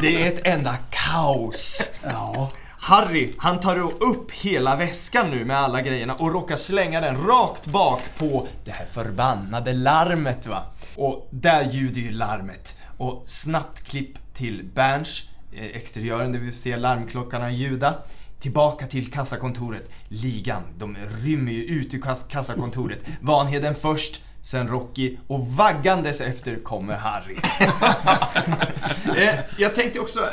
Det 0.00 0.22
är 0.22 0.32
ett 0.32 0.46
enda 0.46 0.76
kaos. 0.90 1.82
Ja. 2.02 2.48
Harry, 2.80 3.34
han 3.38 3.60
tar 3.60 3.76
då 3.76 4.06
upp 4.06 4.32
hela 4.32 4.76
väskan 4.76 5.30
nu 5.30 5.44
med 5.44 5.58
alla 5.58 5.82
grejerna 5.82 6.14
och 6.14 6.32
råkar 6.32 6.56
slänga 6.56 7.00
den 7.00 7.26
rakt 7.26 7.66
bak 7.66 8.00
på 8.18 8.48
det 8.64 8.70
här 8.70 8.86
förbannade 8.86 9.72
larmet 9.72 10.46
va. 10.46 10.62
Och 10.96 11.28
där 11.30 11.64
ljuder 11.70 12.00
ju 12.00 12.10
larmet. 12.10 12.76
Och 12.96 13.22
snabbt 13.26 13.84
klipp 13.84 14.34
till 14.34 14.64
Berns, 14.74 15.22
eh, 15.52 15.64
exteriören 15.64 16.32
där 16.32 16.38
vi 16.40 16.52
ser 16.52 16.76
larmklockorna 16.76 17.50
ljuda. 17.50 17.94
Tillbaka 18.40 18.86
till 18.86 19.10
kassakontoret. 19.10 19.90
Ligan, 20.08 20.62
de 20.78 20.96
rymmer 21.24 21.52
ju 21.52 21.64
ut 21.64 21.94
ur 21.94 22.00
kass- 22.00 22.26
kassakontoret. 22.28 23.04
Vanheden 23.20 23.74
först, 23.74 24.22
sen 24.42 24.68
Rocky 24.68 25.16
och 25.26 25.46
vaggandes 25.48 26.20
efter 26.20 26.56
kommer 26.56 26.94
Harry. 26.96 27.36
Eh, 29.16 29.34
Jag 29.58 29.74
tänkte 29.74 30.00
också... 30.00 30.20
eh, 30.20 30.28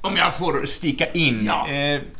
om 0.00 0.16
jag 0.16 0.34
får 0.34 0.66
sticka 0.66 1.12
in. 1.12 1.44
Ja. 1.44 1.68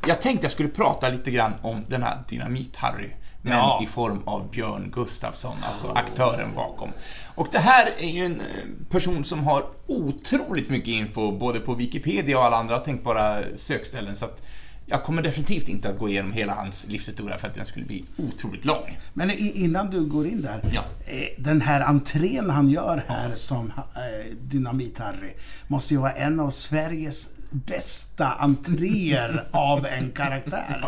Jag 0.06 0.20
tänkte 0.20 0.44
jag 0.44 0.52
skulle 0.52 0.68
prata 0.68 1.08
lite 1.08 1.30
grann 1.30 1.52
om 1.62 1.84
den 1.88 2.02
här 2.02 2.18
Dynamit-Harry. 2.28 3.10
Men 3.42 3.52
Ja. 3.56 3.80
i 3.82 3.86
form 3.86 4.22
av 4.24 4.50
Björn 4.50 4.90
Gustafsson, 4.94 5.56
alltså 5.62 5.88
aktören 5.88 6.48
bakom. 6.54 6.88
Och 7.34 7.48
det 7.52 7.58
här 7.58 7.94
är 7.98 8.08
ju 8.08 8.24
en 8.24 8.40
eh, 8.40 8.46
person 8.90 9.24
som 9.24 9.44
har 9.44 9.64
otroligt 9.86 10.68
mycket 10.70 10.88
info, 10.88 11.32
både 11.38 11.60
på 11.60 11.74
Wikipedia 11.74 12.38
och 12.38 12.44
alla 12.44 12.56
andra 12.56 12.78
tänkbara 12.78 13.38
sökställen. 13.56 14.16
Så 14.16 14.24
att 14.24 14.42
jag 14.86 15.02
kommer 15.04 15.22
definitivt 15.22 15.68
inte 15.68 15.88
att 15.88 15.98
gå 15.98 16.08
igenom 16.08 16.32
hela 16.32 16.54
hans 16.54 16.86
livshistoria 16.88 17.38
för 17.38 17.48
att 17.48 17.54
den 17.54 17.66
skulle 17.66 17.86
bli 17.86 18.04
otroligt 18.16 18.64
lång. 18.64 18.98
Men 19.12 19.30
innan 19.30 19.90
du 19.90 20.04
går 20.06 20.26
in 20.26 20.42
där. 20.42 20.60
Ja. 20.72 20.80
eh, 21.06 21.42
Den 21.42 21.60
här 21.60 21.80
entrén 21.80 22.50
han 22.50 22.70
gör 22.70 23.04
här 23.08 23.32
som 23.34 23.72
eh, 23.76 24.36
Dynamit-Harry 24.42 25.32
måste 25.66 25.94
ju 25.94 26.00
vara 26.00 26.12
en 26.12 26.40
av 26.40 26.50
Sveriges 26.50 27.30
bästa 27.50 28.26
entréer 28.32 29.44
av 29.50 29.86
en 29.86 30.10
karaktär 30.10 30.84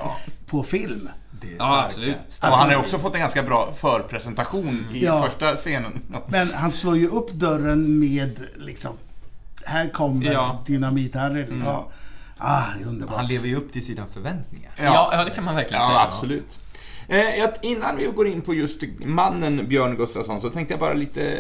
på 0.47 0.63
film. 0.63 1.09
Det 1.41 1.47
är 1.53 1.57
Ja, 1.59 1.85
absolut. 1.85 2.17
Och 2.43 2.49
han 2.49 2.67
har 2.67 2.71
ju 2.75 2.81
också 2.81 2.99
fått 2.99 3.15
en 3.15 3.21
ganska 3.21 3.43
bra 3.43 3.73
förpresentation 3.77 4.87
i 4.95 5.05
Ja. 5.05 5.23
första 5.23 5.57
scenen. 5.57 5.93
Men 6.29 6.51
han 6.55 6.73
slår 6.73 6.97
ju 6.97 7.09
upp 7.09 7.33
dörren 7.33 7.99
med 7.99 8.41
liksom... 8.57 8.93
Här 9.65 9.89
kommer 9.89 10.33
Ja. 10.33 10.65
Dynamit-Harry 10.67 11.55
liksom. 11.57 11.85
Ah, 12.39 12.63
det 12.79 12.85
är 12.85 12.89
underbart. 12.89 13.17
Han 13.17 13.27
lever 13.27 13.49
ju 13.49 13.57
upp 13.57 13.73
till 13.73 13.85
sina 13.85 14.07
förväntningar. 14.07 14.73
Ja, 14.83 15.11
ja, 15.13 15.25
det 15.25 15.31
kan 15.31 15.45
man 15.45 15.55
verkligen 15.55 15.83
Ja, 15.83 15.89
säga. 15.89 16.01
absolut. 16.01 16.59
Eh, 17.09 17.49
innan 17.63 17.97
vi 17.97 18.05
går 18.07 18.27
in 18.27 18.41
på 18.41 18.55
just 18.55 18.83
mannen 19.05 19.69
Björn 19.69 19.97
Gustafsson 19.97 20.41
så 20.41 20.51
tänkte 20.51 20.73
jag 20.73 20.81
bara 20.81 20.93
lite 20.95 21.39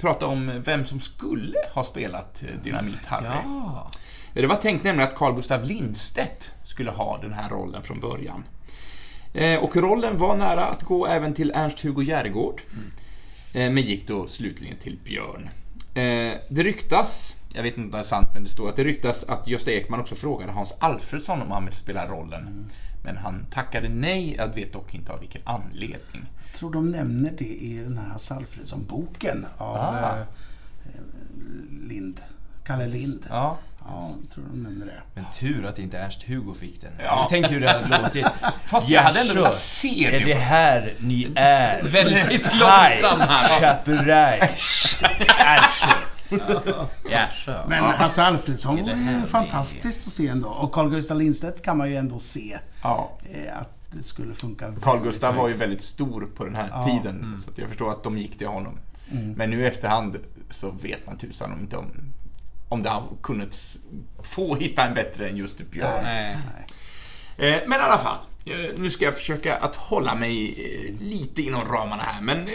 prata 0.00 0.26
om 0.26 0.62
vem 0.64 0.84
som 0.84 1.00
skulle 1.00 1.58
ha 1.74 1.84
spelat 1.84 2.42
eh, 2.42 2.48
Dynamit-Harry. 2.64 3.24
Ja. 3.44 3.90
Det 4.34 4.46
var 4.46 4.56
tänkt 4.56 4.84
nämligen 4.84 5.08
att 5.08 5.16
Carl 5.16 5.34
Gustav 5.34 5.64
Lindstedt 5.64 6.52
skulle 6.64 6.90
ha 6.90 7.18
den 7.18 7.32
här 7.32 7.48
rollen 7.50 7.82
från 7.82 8.00
början. 8.00 8.44
Eh, 9.34 9.58
Och 9.60 9.76
rollen 9.76 10.18
var 10.18 10.36
nära 10.36 10.66
att 10.66 10.82
gå 10.82 11.06
även 11.06 11.34
till 11.34 11.50
Ernst-Hugo 11.54 12.02
Järegård. 12.02 12.62
Eh, 13.54 13.70
Men 13.70 13.76
gick 13.82 14.08
då 14.08 14.26
slutligen 14.28 14.76
till 14.76 14.98
Björn. 15.04 15.48
Eh, 15.94 16.38
Det 16.48 16.62
ryktas, 16.62 17.36
jag 17.54 17.62
vet 17.62 17.76
inte 17.76 17.84
om 17.86 17.90
det 17.90 17.98
är 17.98 18.02
sant, 18.02 18.28
men 18.34 18.44
det 18.44 18.50
står 18.50 18.68
att 18.68 18.76
det 18.76 18.84
ryktas 18.84 19.24
att 19.24 19.48
Gösta 19.48 19.70
Ekman 19.70 20.00
också 20.00 20.14
frågade 20.14 20.52
Hans 20.52 20.74
Alfredsson 20.78 21.42
om 21.42 21.50
han 21.50 21.64
ville 21.64 21.76
spela 21.76 22.06
rollen. 22.08 22.66
Men 23.04 23.16
han 23.16 23.46
tackade 23.50 23.88
nej, 23.88 24.34
jag 24.38 24.54
vet 24.54 24.72
dock 24.72 24.94
inte 24.94 25.12
av 25.12 25.20
vilken 25.20 25.42
anledning. 25.44 26.26
Tror 26.54 26.72
de 26.72 26.90
nämner 26.90 27.30
det 27.38 27.44
i 27.44 27.76
den 27.84 27.98
här 27.98 28.08
Hasse 28.08 28.34
Alfredson-boken 28.34 29.46
av 29.58 29.76
Ah. 29.76 30.16
eh, 30.84 30.96
Lind. 31.88 32.20
Kalle 32.64 32.86
Lind. 32.86 33.26
Ja, 33.30 33.58
Ja, 33.88 34.10
jag 34.22 34.30
tror 34.30 34.44
de 34.50 34.62
nämner 34.62 34.86
det. 34.86 35.00
Men 35.14 35.24
tur 35.40 35.66
att 35.66 35.78
inte 35.78 35.98
Ernst-Hugo 35.98 36.54
fick 36.54 36.80
den. 36.80 36.92
Ja. 37.04 37.26
Tänk 37.30 37.50
hur 37.50 37.60
det 37.60 37.68
hade 37.72 38.02
låtit. 38.02 38.26
Fast 38.66 38.88
jag 38.88 39.02
hade 39.02 39.20
ändå 39.20 39.34
velat 39.34 39.54
se 39.54 40.06
Är 40.06 40.10
det 40.20 40.24
det. 40.24 40.34
här 40.34 40.92
ni 40.98 41.32
är? 41.36 41.82
Väldigt 41.84 42.44
långsam 42.54 43.20
här. 43.20 43.60
Chaperai. 43.60 44.38
Jaså. 45.38 45.86
Jaså. 47.10 47.54
Men 47.68 47.84
Hasse 47.84 48.22
det 48.22 48.66
var 48.66 49.20
ju 49.20 49.26
fantastiskt 49.26 50.06
att 50.06 50.12
se 50.12 50.28
ändå. 50.28 50.48
Och 50.48 50.72
Carl 50.72 50.90
Gustaf 50.90 51.18
Lindstedt 51.18 51.62
kan 51.62 51.78
man 51.78 51.90
ju 51.90 51.96
ändå 51.96 52.18
se 52.18 52.58
Ja. 52.82 53.10
eh, 53.30 53.58
att 53.58 53.79
det 53.92 54.02
skulle 54.02 54.34
funka. 54.34 54.72
Carl 54.82 55.00
Gustav 55.02 55.34
var 55.34 55.48
ju 55.48 55.54
väldigt 55.54 55.82
stor 55.82 56.28
på 56.36 56.44
den 56.44 56.54
här 56.54 56.68
Ja. 56.70 56.84
tiden, 56.84 57.40
så 57.44 57.50
att 57.50 57.58
jag 57.58 57.68
förstår 57.68 57.90
att 57.92 58.02
de 58.02 58.18
gick 58.18 58.38
till 58.38 58.46
honom. 58.46 58.78
Men 59.36 59.50
nu 59.50 59.60
i 59.62 59.66
efterhand 59.66 60.16
så 60.50 60.70
vet 60.70 61.06
man 61.06 61.18
tusan 61.18 61.52
om 61.52 61.60
inte 61.60 61.76
om, 61.76 61.86
om 62.68 62.82
det 62.82 62.88
har 62.88 63.02
kunnat 63.22 63.76
få 64.22 64.54
hitta 64.56 64.86
en 64.86 64.94
bättre 64.94 65.28
än 65.28 65.36
just 65.36 65.70
Björn. 65.70 66.04
Nej. 66.04 66.36
Eh, 67.36 67.56
Men 67.66 67.72
i 67.80 67.82
alla 67.82 67.98
fall, 67.98 68.18
eh, 68.46 68.78
nu 68.78 68.90
ska 68.90 69.04
jag 69.04 69.16
försöka 69.16 69.56
att 69.56 69.76
hålla 69.76 70.14
mig 70.14 70.48
eh, 70.50 71.02
lite 71.06 71.42
inom 71.42 71.64
ramarna 71.64 72.02
här, 72.02 72.22
men 72.22 72.48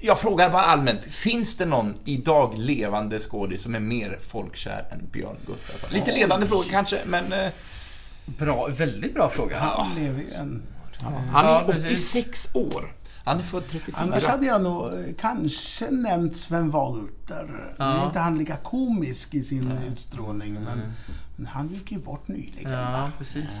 jag 0.00 0.20
frågar 0.20 0.50
bara 0.50 0.62
allmänt, 0.62 1.04
finns 1.04 1.56
det 1.56 1.66
någon 1.66 1.94
idag 2.04 2.54
levande 2.58 3.18
skådis 3.18 3.62
som 3.62 3.74
är 3.74 3.80
mer 3.80 4.18
folkkär 4.28 4.86
än 4.92 5.08
Björn 5.12 5.36
Gustafsson? 5.46 5.90
Lite 5.92 6.12
ledande 6.14 6.46
fråga 6.46 6.66
kanske, 6.70 6.98
men 7.06 7.32
eh, 7.32 7.48
Bra, 8.38 8.66
väldigt 8.66 9.14
bra 9.14 9.28
fråga. 9.28 9.58
Han 9.58 9.94
lever 9.94 10.20
ju 10.20 10.30
en... 10.30 10.62
han 11.02 11.44
Ja, 11.44 11.60
är 11.60 11.64
precis. 11.72 11.84
86 12.14 12.50
år. 12.54 12.94
Han 13.24 13.38
är 13.38 13.42
född 13.42 13.66
34. 13.68 13.96
Annars 14.02 14.24
hade 14.26 14.46
jag 14.46 14.62
nog 14.62 14.86
eh, 14.86 14.92
kanske 15.20 15.90
nämnt 15.90 16.36
Sven 16.36 16.70
Wollter. 16.70 17.74
Nu 17.78 17.84
är 17.84 18.06
inte 18.06 18.18
han 18.18 18.38
lika 18.38 18.56
komisk 18.56 19.34
i 19.34 19.42
sin 19.42 19.72
utstrålning, 19.92 20.54
men, 20.54 20.80
men 21.36 21.46
han 21.46 21.68
gick 21.68 21.92
ju 21.92 21.98
bort 21.98 22.28
nyligen. 22.28 22.72
Ja, 22.72 23.10
precis. 23.18 23.60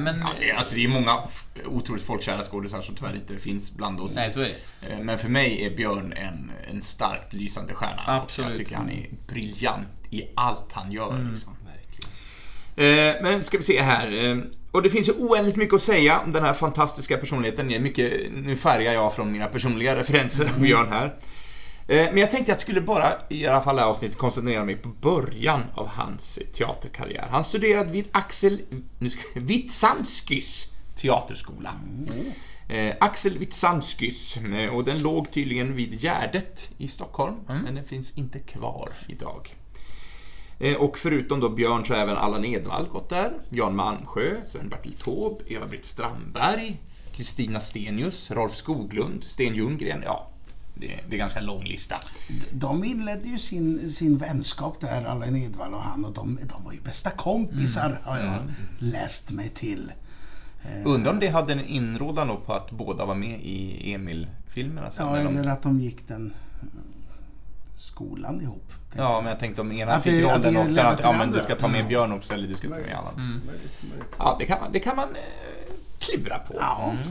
Men... 0.00 0.18
Ja, 0.20 0.30
det 0.38 0.50
är- 0.50 0.56
alltså 0.56 0.74
det 0.74 0.84
är 0.84 0.88
många 0.88 1.18
otroligt 1.66 2.02
folkkära 2.04 2.42
skådisar 2.42 2.82
som 2.82 2.94
tyvärr 2.94 3.14
inte 3.14 3.36
finns 3.38 3.70
bland 3.72 4.00
oss. 4.00 4.12
Nej, 4.14 4.30
så 4.30 4.40
är 4.40 4.48
det. 4.80 4.92
Eh, 4.92 4.98
Men 5.00 5.18
för 5.18 5.28
mig 5.28 5.64
är 5.66 5.76
Björn 5.76 6.12
en, 6.12 6.50
en 6.70 6.82
starkt 6.82 7.32
lysande 7.32 7.74
stjärna. 7.74 8.02
Absolut. 8.06 8.46
Och 8.46 8.52
jag 8.52 8.58
tycker 8.58 8.76
han 8.76 8.90
är 8.90 9.06
briljant 9.28 9.88
i 10.10 10.22
allt 10.36 10.72
han 10.72 10.92
gör. 10.92 11.14
Mm. 11.14 11.30
Liksom. 11.32 11.56
Eh, 12.80 13.22
Men 13.22 13.44
ska 13.44 13.56
vi 13.58 13.64
se 13.64 13.82
här. 13.82 14.24
eh, 14.30 14.38
Och 14.70 14.82
det 14.82 14.90
finns 14.90 15.08
ju 15.08 15.12
oändligt 15.12 15.56
mycket 15.56 15.74
att 15.74 15.82
säga 15.82 16.20
om 16.20 16.32
den 16.32 16.42
här 16.44 16.52
fantastiska 16.52 17.16
personligheten. 17.16 17.66
Mycket, 17.82 18.12
nu 18.32 18.56
färgar 18.56 18.92
jag 18.92 19.14
från 19.14 19.32
mina 19.32 19.46
personliga 19.46 19.96
referenser 19.96 20.44
Mm. 20.44 20.54
av 20.56 20.60
Björn 20.62 20.88
här. 20.90 21.06
Eh, 21.88 22.06
Men 22.12 22.16
jag 22.18 22.30
tänkte 22.30 22.52
att 22.52 22.56
jag 22.56 22.60
skulle 22.60 22.80
bara, 22.80 23.12
i 23.28 23.46
alla 23.46 23.62
fall 23.62 23.76
det 23.76 23.82
här 23.82 23.88
avsnittet, 23.88 24.18
koncentrera 24.18 24.64
mig 24.64 24.76
på 24.76 24.88
början 24.88 25.60
av 25.74 25.86
hans 25.88 26.38
teaterkarriär. 26.52 27.26
Han 27.30 27.44
studerade 27.44 27.90
vid 27.90 28.04
Axel 28.12 28.60
nu 28.98 29.10
ska, 29.10 29.20
teaterskola. 30.96 31.72
Eh, 32.68 32.94
Axel 33.00 33.38
Vitsanskys, 33.38 34.36
eh, 34.36 34.74
och 34.74 34.84
den 34.84 35.02
låg 35.02 35.32
tydligen 35.32 35.76
vid 35.76 36.00
Gärdet 36.02 36.68
i 36.78 36.88
Stockholm, 36.88 37.36
men 37.46 37.74
den 37.74 37.84
finns 37.84 38.12
inte 38.18 38.38
kvar 38.38 38.88
idag. 39.08 39.48
Eh, 40.60 40.76
Och 40.76 40.98
förutom 40.98 41.40
då 41.40 41.48
Björn 41.48 41.84
så 41.84 41.94
har 41.94 42.00
även 42.00 42.16
Allan 42.16 42.44
Edwall 42.44 42.86
gått 42.88 43.08
där, 43.08 43.32
Jan 43.50 43.76
Malmsjö, 43.76 44.36
Sven-Bertil 44.44 44.92
Taube, 45.04 45.44
Eva-Britt 45.48 45.84
Strandberg, 45.84 46.80
Kristina 47.12 47.60
Stenius, 47.60 48.30
Rolf 48.30 48.54
Skoglund, 48.54 49.24
Sten 49.24 49.54
Ljunggren, 49.54 50.02
ja. 50.04 50.26
Det, 50.74 51.00
det 51.08 51.16
är 51.16 51.18
ganska 51.18 51.40
lång 51.40 51.64
lista. 51.64 51.96
De 52.52 52.84
inledde 52.84 53.28
ju 53.28 53.38
sin, 53.38 53.90
sin 53.92 54.16
vänskap 54.18 54.80
där, 54.80 55.04
Allan 55.04 55.36
Edwall 55.36 55.74
och 55.74 55.82
han. 55.82 56.04
Och 56.04 56.12
de, 56.14 56.38
de 56.48 56.64
var 56.64 56.72
ju 56.72 56.80
bästa 56.80 57.10
kompisar, 57.10 58.00
har 58.04 58.18
jag 58.18 58.38
läst 58.78 59.30
mig 59.32 59.48
till. 59.48 59.92
Eh, 60.64 60.82
Undrar 60.84 61.12
om 61.12 61.18
det 61.18 61.28
hade 61.28 61.52
en 61.52 61.64
inrådan 61.66 62.36
på 62.46 62.52
att 62.52 62.70
båda 62.70 63.04
var 63.04 63.14
med 63.14 63.40
i 63.40 63.92
Emil-filmerna? 63.92 64.90
Ja, 64.98 65.12
när 65.12 65.24
de- 65.24 65.36
eller 65.36 65.50
att 65.50 65.62
de 65.62 65.80
gick 65.80 66.08
den 66.08 66.20
mm, 66.20 66.34
skolan 67.76 68.40
ihop. 68.40 68.72
Ja, 68.96 69.20
men 69.20 69.30
jag 69.30 69.38
tänkte 69.38 69.60
om 69.60 69.72
ena 69.72 69.92
Att 69.92 70.02
fick 70.02 70.12
det- 70.12 70.30
att 70.30 70.36
rollen 70.36 70.42
det 70.54 70.60
och 70.60 70.66
den 70.66 70.96
till 70.96 71.04
ja, 71.04 71.12
men 71.12 71.18
du 71.18 71.24
andra. 71.24 71.40
ska 71.42 71.54
ta 71.54 71.68
med. 71.68 71.86
Björn 71.88 72.12
också 72.12 72.34
eller 72.34 72.48
du 72.48 72.56
ska 72.56 72.68
ta 72.68 72.74
med 72.74 72.94
Allan. 72.94 73.40
Möjligt, 73.46 73.82
möjligt. 73.90 74.14
Ja, 74.18 74.36
det 74.38 74.46
kan 74.46 74.60
man, 74.60 74.72
det 74.72 74.80
kan 74.80 74.96
man 74.96 75.08
eh, 75.08 75.74
klura 75.98 76.38
på. 76.38 76.54
Ja. 76.60 76.92
Eh, 76.92 77.08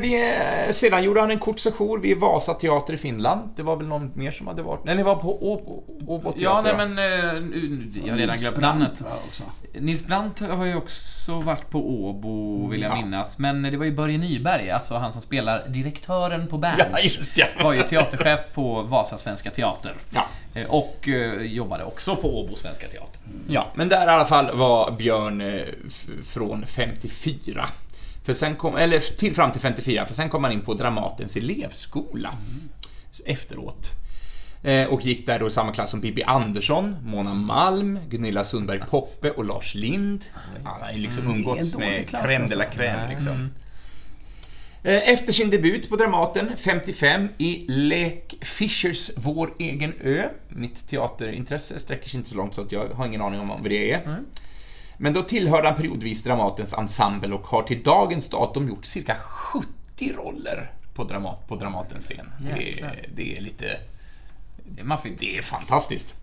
vi, 0.00 0.34
eh, 0.66 0.72
sedan 0.72 1.02
gjorde 1.02 1.20
han 1.20 1.30
en 1.30 1.38
kort 1.38 1.60
sejour 1.60 2.00
vid 2.00 2.16
Vasa 2.18 2.54
teater 2.54 2.94
i 2.94 2.96
Finland. 2.96 3.50
Det 3.56 3.62
var 3.62 3.76
väl 3.76 3.86
någon 3.86 4.10
mer 4.14 4.30
som 4.32 4.46
hade 4.46 4.62
varit... 4.62 4.84
Nej, 4.84 4.94
ni 4.96 5.02
var 5.02 5.16
på 5.16 5.52
Åbo, 5.52 5.84
Åbo 6.06 6.32
teater. 6.32 6.42
Ja, 6.44 6.60
nej 6.62 6.86
men... 6.86 6.90
eh, 6.98 7.42
nu- 7.42 7.92
Jag 8.04 8.12
har 8.12 8.18
redan 8.18 8.28
Nils 8.28 8.40
glömt 8.42 8.56
Brandt, 8.56 9.00
namnet. 9.00 9.02
Nils 9.80 10.06
Brandt 10.06 10.40
har 10.40 10.64
ju 10.64 10.76
också 10.76 11.40
varit 11.40 11.70
på 11.70 11.90
Åbo, 11.90 12.66
vill 12.68 12.82
jag 12.82 12.92
Ja. 12.92 12.96
minnas. 13.04 13.38
Men 13.38 13.62
det 13.62 13.76
var 13.76 13.84
ju 13.84 13.92
Börje 13.92 14.18
Nyberg, 14.18 14.70
alltså 14.70 14.94
han 14.96 15.12
som 15.12 15.22
spelar 15.22 15.68
direktören 15.68 16.46
på 16.46 16.58
Berns. 16.58 16.78
Ja, 16.92 16.98
just 17.02 17.34
det. 17.36 17.64
Var 17.64 17.72
ju 17.72 17.82
teaterchef 17.82 18.40
på 18.54 18.82
Vasa 18.82 19.18
Svenska 19.18 19.50
Teater. 19.50 19.94
Ja. 20.14 20.26
Eh, 20.54 20.66
Och 20.70 21.08
eh, 21.08 21.42
jobbade 21.42 21.84
också 21.84 22.16
på 22.16 22.40
Åbo 22.40 22.56
Svenska 22.56 22.86
Teater. 22.88 23.20
ja, 23.48 23.66
men 23.74 23.88
där 23.88 24.06
i 24.06 24.10
alla 24.10 24.24
fall 24.24 24.56
var 24.56 24.90
Björn 24.90 25.40
eh, 25.40 25.62
från 26.26 26.66
54. 26.66 27.66
För 28.30 28.34
sen 28.34 28.56
kom, 28.56 28.76
eller 28.76 29.16
till 29.16 29.34
fram 29.34 29.52
till 29.52 29.60
54, 29.60 30.06
för 30.06 30.14
sen 30.14 30.28
kom 30.28 30.44
han 30.44 30.52
in 30.52 30.60
på 30.60 30.74
Dramatens 30.74 31.36
elevskola 31.36 32.34
efteråt. 33.24 33.90
Eh, 34.62 34.86
och 34.86 35.06
gick 35.06 35.26
där 35.26 35.38
då 35.38 35.46
i 35.46 35.50
samma 35.50 35.72
klass 35.72 35.90
som 35.90 36.00
Bibi 36.00 36.22
Andersson, 36.22 36.96
Mona 37.04 37.34
Malm, 37.34 37.98
Gunilla 38.08 38.44
Sundberg 38.44 38.80
Poppe 38.90 39.30
och 39.30 39.44
Lars 39.44 39.74
Lind. 39.74 40.24
Han 40.64 40.82
har 40.82 40.92
ju 40.92 40.98
liksom 40.98 41.24
en 41.24 41.36
umgåtts 41.36 41.76
med 41.76 42.08
crème 42.08 42.48
de 42.48 42.54
la 42.56 42.64
alltså. 42.64 42.80
crème 42.80 43.08
liksom. 43.08 43.50
Eh, 44.82 45.08
Efter 45.08 45.32
sin 45.32 45.50
debut 45.50 45.88
på 45.88 45.96
Dramaten 45.96 46.52
55 46.56 47.28
i 47.38 47.64
Lek 47.68 48.34
Fischers 48.40 49.10
Vår 49.16 49.52
egen 49.58 49.92
ö. 50.00 50.28
Mitt 50.48 50.88
teaterintresse 50.88 51.78
sträcker 51.78 52.08
sig 52.08 52.18
inte 52.18 52.30
så 52.30 52.36
långt 52.36 52.54
så 52.54 52.60
att 52.60 52.72
jag 52.72 52.88
har 52.88 53.06
ingen 53.06 53.22
aning 53.22 53.40
om 53.40 53.48
vad 53.48 53.64
det 53.64 53.92
är. 53.92 54.20
Men 55.02 55.12
då 55.12 55.22
tillhörde 55.22 55.68
han 55.68 55.76
periodvis 55.76 56.22
Dramatens 56.22 56.72
ensemble 56.72 57.34
och 57.34 57.46
har 57.46 57.62
till 57.62 57.82
dagens 57.82 58.28
datum 58.28 58.68
gjort 58.68 58.84
cirka 58.84 59.16
70 59.24 60.12
roller 60.16 60.72
på, 60.94 61.04
Dramat, 61.04 61.48
på 61.48 61.56
Dramatens 61.56 62.04
scen. 62.04 62.32
Det 62.38 62.80
är, 62.80 63.08
det 63.14 63.36
är 63.36 63.40
lite... 63.40 63.66
Det 64.64 64.80
är 64.80 64.84
maffigt. 64.84 65.20
Det 65.20 65.36
är 65.36 65.42
fantastiskt. 65.42 66.14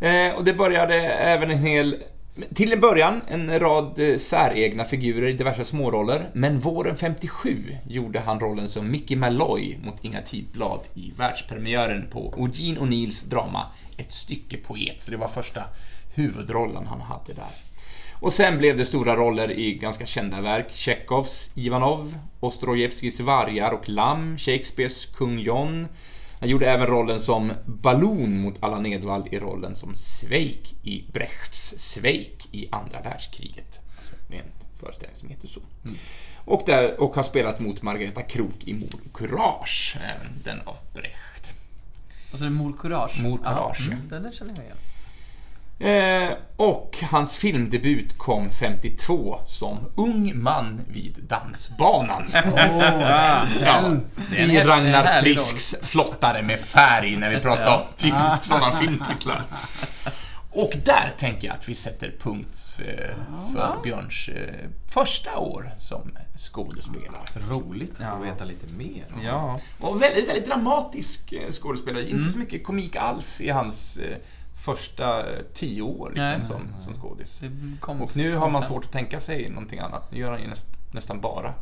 Eh, 0.00 0.34
och 0.34 0.44
det 0.44 0.52
började 0.52 0.94
även 1.08 1.50
en 1.50 1.58
hel... 1.58 2.02
Till 2.54 2.72
en 2.72 2.80
början 2.80 3.20
en 3.28 3.60
rad 3.60 3.98
eh, 3.98 4.16
säregna 4.16 4.84
figurer 4.84 5.28
i 5.28 5.32
diverse 5.32 5.64
småroller, 5.64 6.30
men 6.32 6.58
våren 6.58 6.96
57 6.96 7.76
gjorde 7.88 8.20
han 8.20 8.40
rollen 8.40 8.68
som 8.68 8.90
Mickey 8.90 9.16
Malloy 9.16 9.78
mot 9.84 10.04
Inga 10.04 10.20
Tidblad 10.20 10.80
i 10.94 11.12
världspremiären 11.16 12.06
på 12.10 12.34
Eugene 12.36 12.80
O'Neills 12.80 13.28
drama 13.28 13.66
Ett 13.96 14.12
stycke 14.12 14.56
poet, 14.56 14.96
så 14.98 15.10
det 15.10 15.16
var 15.16 15.28
första 15.28 15.64
huvudrollen 16.14 16.86
han 16.86 17.00
hade 17.00 17.32
där. 17.32 17.69
Och 18.20 18.32
sen 18.32 18.58
blev 18.58 18.76
det 18.76 18.84
stora 18.84 19.16
roller 19.16 19.50
i 19.50 19.74
ganska 19.74 20.06
kända 20.06 20.40
verk. 20.40 20.70
Tjechovs 20.70 21.50
Ivanov, 21.54 22.18
Ostrojevskijs 22.40 23.20
Vargar 23.20 23.70
och 23.72 23.88
Lamm, 23.88 24.38
Shakespeares 24.38 25.06
Kung 25.06 25.38
John. 25.38 25.88
Han 26.40 26.48
gjorde 26.48 26.70
även 26.70 26.86
rollen 26.86 27.20
som 27.20 27.52
Balloon 27.66 28.40
mot 28.40 28.62
Allan 28.62 28.86
Edwall 28.86 29.28
i 29.30 29.38
rollen 29.38 29.76
som 29.76 29.94
Sveik 29.94 30.74
i 30.82 31.04
Brechts 31.12 31.74
Sveik 31.78 32.48
i 32.52 32.68
andra 32.72 33.00
världskriget. 33.02 33.78
Alltså, 33.96 34.12
det 34.28 34.36
är 34.36 34.40
en 34.40 34.50
föreställning 34.80 35.16
som 35.16 35.28
heter 35.28 35.48
så. 35.48 35.60
Och, 36.44 36.62
där, 36.66 37.00
och 37.00 37.14
har 37.16 37.22
spelat 37.22 37.60
mot 37.60 37.82
Margareta 37.82 38.22
Krook 38.22 38.64
i 38.64 38.74
Mord 38.74 38.94
och 38.94 39.16
Courage, 39.18 39.96
även 39.96 40.32
den 40.44 40.60
av 40.64 40.76
Brecht. 40.94 41.54
Alltså 42.30 42.50
Mor 42.50 42.72
Courage. 42.72 43.20
Mor 43.22 43.38
Courage, 43.38 43.80
Ja, 43.80 43.86
ja. 43.90 43.92
mm, 43.94 44.08
den 44.08 44.22
där 44.22 44.30
känner 44.32 44.54
jag 44.56 44.64
igen. 44.64 44.76
Eh, 45.80 46.28
och 46.56 46.98
hans 47.10 47.36
filmdebut 47.36 48.18
kom 48.18 48.50
52 48.50 49.38
som 49.46 49.78
ung 49.96 50.42
man 50.42 50.80
vid 50.88 51.16
dansbanan. 51.28 52.24
Den, 52.32 52.52
Ja, 52.56 53.46
den. 53.60 54.06
Det 54.30 54.38
är 54.38 54.44
en 54.44 54.50
I 54.50 54.60
Ragnar 54.60 55.20
Frisks 55.20 55.76
Flottare 55.82 56.42
med 56.42 56.60
färg 56.60 57.16
när 57.16 57.30
vi 57.30 57.40
pratar 57.40 57.74
om 57.76 57.82
typiskt 57.96 58.44
sådana 58.44 58.72
filmtitlar. 58.80 59.42
Och 60.52 60.72
där 60.84 61.12
tänker 61.18 61.48
jag 61.48 61.56
att 61.56 61.68
vi 61.68 61.74
sätter 61.74 62.14
punkt 62.20 62.60
för, 62.76 63.14
för 63.54 63.76
Björns 63.82 64.28
eh, 64.28 64.54
första 64.92 65.38
år 65.38 65.70
som 65.78 66.10
skådespelare. 66.36 67.22
Roligt 67.50 68.00
att 68.00 68.16
få 68.16 68.22
veta 68.22 68.44
lite 68.44 68.66
mer. 68.66 69.04
Ja. 69.24 69.60
Och 69.80 70.02
väldigt, 70.02 70.28
väldigt 70.28 70.46
dramatisk 70.46 71.32
eh, 71.32 71.50
skådespelare. 71.50 72.10
Inte 72.10 72.28
så 72.28 72.38
mycket 72.38 72.64
komik 72.64 72.96
alls 72.96 73.40
i 73.40 73.48
hans 73.50 73.98
eh, 73.98 74.16
första 74.60 75.32
eh, 75.32 75.38
tio 75.54 75.82
år 75.82 76.06
liksom, 76.14 76.24
Nej. 76.38 76.46
som, 76.46 76.80
som 76.84 77.00
skådis. 77.00 77.42
Och 77.88 78.16
nu 78.16 78.36
har 78.36 78.50
man 78.50 78.62
sen. 78.62 78.68
svårt 78.70 78.84
att 78.84 78.92
tänka 78.92 79.20
sig 79.20 79.48
någonting 79.50 79.78
annat. 79.78 80.10
Nu 80.12 80.18
gör 80.18 80.30
han 80.30 80.40
ju 80.40 80.46
näst, 80.48 80.68
nästan 80.92 81.20
bara 81.20 81.54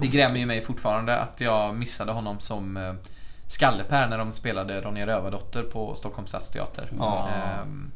Det 0.00 0.06
grämer 0.06 0.38
ju 0.40 0.46
mig 0.46 0.62
fortfarande 0.62 1.18
att 1.18 1.40
jag 1.40 1.74
missade 1.74 2.12
honom 2.12 2.40
som 2.40 2.76
eh, 2.76 2.94
Skallepär 3.46 4.08
när 4.08 4.18
de 4.18 4.32
spelade 4.32 4.80
Ronja 4.80 5.06
Rövardotter 5.06 5.62
på 5.62 5.94
Stockholms 5.94 6.28
stadsteater. 6.30 6.92
Ja. 6.98 7.28
Ehm, 7.28 7.90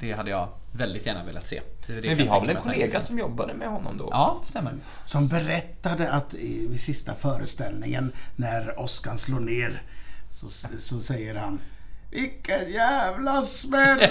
Det 0.00 0.12
hade 0.12 0.30
jag 0.30 0.48
väldigt 0.72 1.06
gärna 1.06 1.24
velat 1.24 1.46
se. 1.46 1.60
Men 1.86 2.00
vi 2.16 2.26
har 2.26 2.40
väl 2.40 2.50
en 2.50 2.62
kollega 2.62 3.02
som 3.02 3.18
jobbade 3.18 3.54
med 3.54 3.68
honom 3.68 3.98
då? 3.98 4.08
Ja, 4.10 4.38
det 4.42 4.46
stämmer. 4.46 4.74
Som 5.04 5.28
berättade 5.28 6.12
att 6.12 6.34
i- 6.34 6.66
vid 6.66 6.80
sista 6.80 7.14
föreställningen 7.14 8.12
när 8.36 8.80
Oskar 8.80 9.16
slår 9.16 9.40
ner 9.40 9.82
så, 10.30 10.48
så 10.78 11.00
säger 11.00 11.34
han 11.34 11.60
Vilken 12.12 12.72
jävla 12.72 13.42
smäll! 13.42 13.98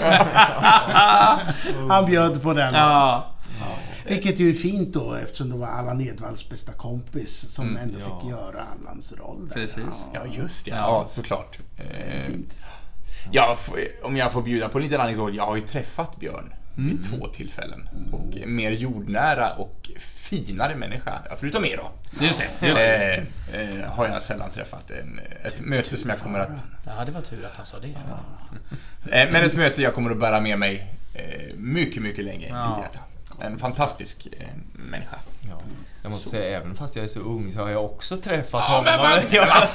han 1.88 2.04
bjöd 2.06 2.42
på 2.42 2.52
den. 2.52 2.74
Ja, 2.74 3.26
Vilket 4.06 4.40
ju 4.40 4.50
är 4.50 4.54
fint 4.54 4.92
då 4.92 5.14
eftersom 5.14 5.50
det 5.50 5.56
var 5.56 5.66
Allan 5.66 6.00
Edwalls 6.00 6.48
bästa 6.48 6.72
kompis 6.72 7.54
som 7.54 7.76
ändå 7.76 7.98
ja. 8.00 8.20
fick 8.20 8.30
göra 8.30 8.64
Allans 8.80 9.12
roll 9.12 9.48
där. 9.48 9.54
Precis. 9.54 10.06
Ja, 10.14 10.20
just. 10.32 10.66
Ja, 10.66 10.74
Ja. 10.76 11.06
såklart. 11.08 11.58
Eh, 11.78 12.26
Fint. 12.26 12.62
Ja, 13.30 13.56
f- 13.58 13.72
om 14.02 14.16
jag 14.16 14.32
får 14.32 14.42
bjuda 14.42 14.68
på 14.68 14.78
en 14.78 14.84
liten 14.84 15.00
anekdot. 15.00 15.34
Jag 15.34 15.46
har 15.46 15.56
ju 15.56 15.62
träffat 15.62 16.16
Björn 16.20 16.52
vid 16.74 17.04
två 17.04 17.26
tillfällen. 17.26 17.88
Och 18.12 18.36
mer 18.46 18.70
jordnära 18.72 19.52
och 19.54 19.90
finare 19.98 20.76
människa, 20.76 21.18
ja, 21.30 21.36
förutom 21.40 21.64
er 21.64 21.76
då, 21.76 21.90
just 22.24 22.38
det. 22.38 22.66
Just 22.66 22.80
det. 22.80 23.24
eh, 23.52 23.80
eh, 23.80 23.90
har 23.92 24.08
jag 24.08 24.22
sällan 24.22 24.50
träffat. 24.50 24.90
En, 24.90 25.20
ett 25.44 25.60
möte 25.60 25.96
som 25.96 26.10
jag 26.10 26.18
kommer 26.18 26.38
att... 26.40 26.64
Ja, 26.86 27.04
det 27.06 27.12
var 27.12 27.20
tur 27.20 27.44
att 27.44 27.56
han 27.56 27.66
sa 27.66 27.78
det. 27.78 27.88
Eh, 27.88 29.32
men 29.32 29.44
ett 29.44 29.56
möte 29.56 29.82
jag 29.82 29.94
kommer 29.94 30.10
att 30.10 30.20
bära 30.20 30.40
med 30.40 30.58
mig 30.58 30.86
eh, 31.14 31.54
mycket, 31.56 32.02
mycket 32.02 32.24
länge 32.24 32.46
i 32.46 32.50
Ja. 32.50 32.68
mitt 32.68 32.78
hjärta. 32.84 32.98
En 33.46 33.58
fantastisk 33.58 34.26
eh, 34.40 34.46
människa. 34.72 35.16
Ja. 35.48 35.60
Jag 36.02 36.12
måste 36.12 36.28
säga, 36.28 36.58
även 36.58 36.74
fast 36.74 36.96
jag 36.96 37.04
är 37.04 37.08
så 37.08 37.20
ung 37.20 37.52
så 37.52 37.58
har 37.60 37.70
jag 37.70 37.84
också 37.84 38.16
träffat 38.16 38.64
Ja, 38.68 38.76
honom. 38.76 38.84
men 38.84 38.98
vad- 39.00 39.22
Ja, 39.32 39.68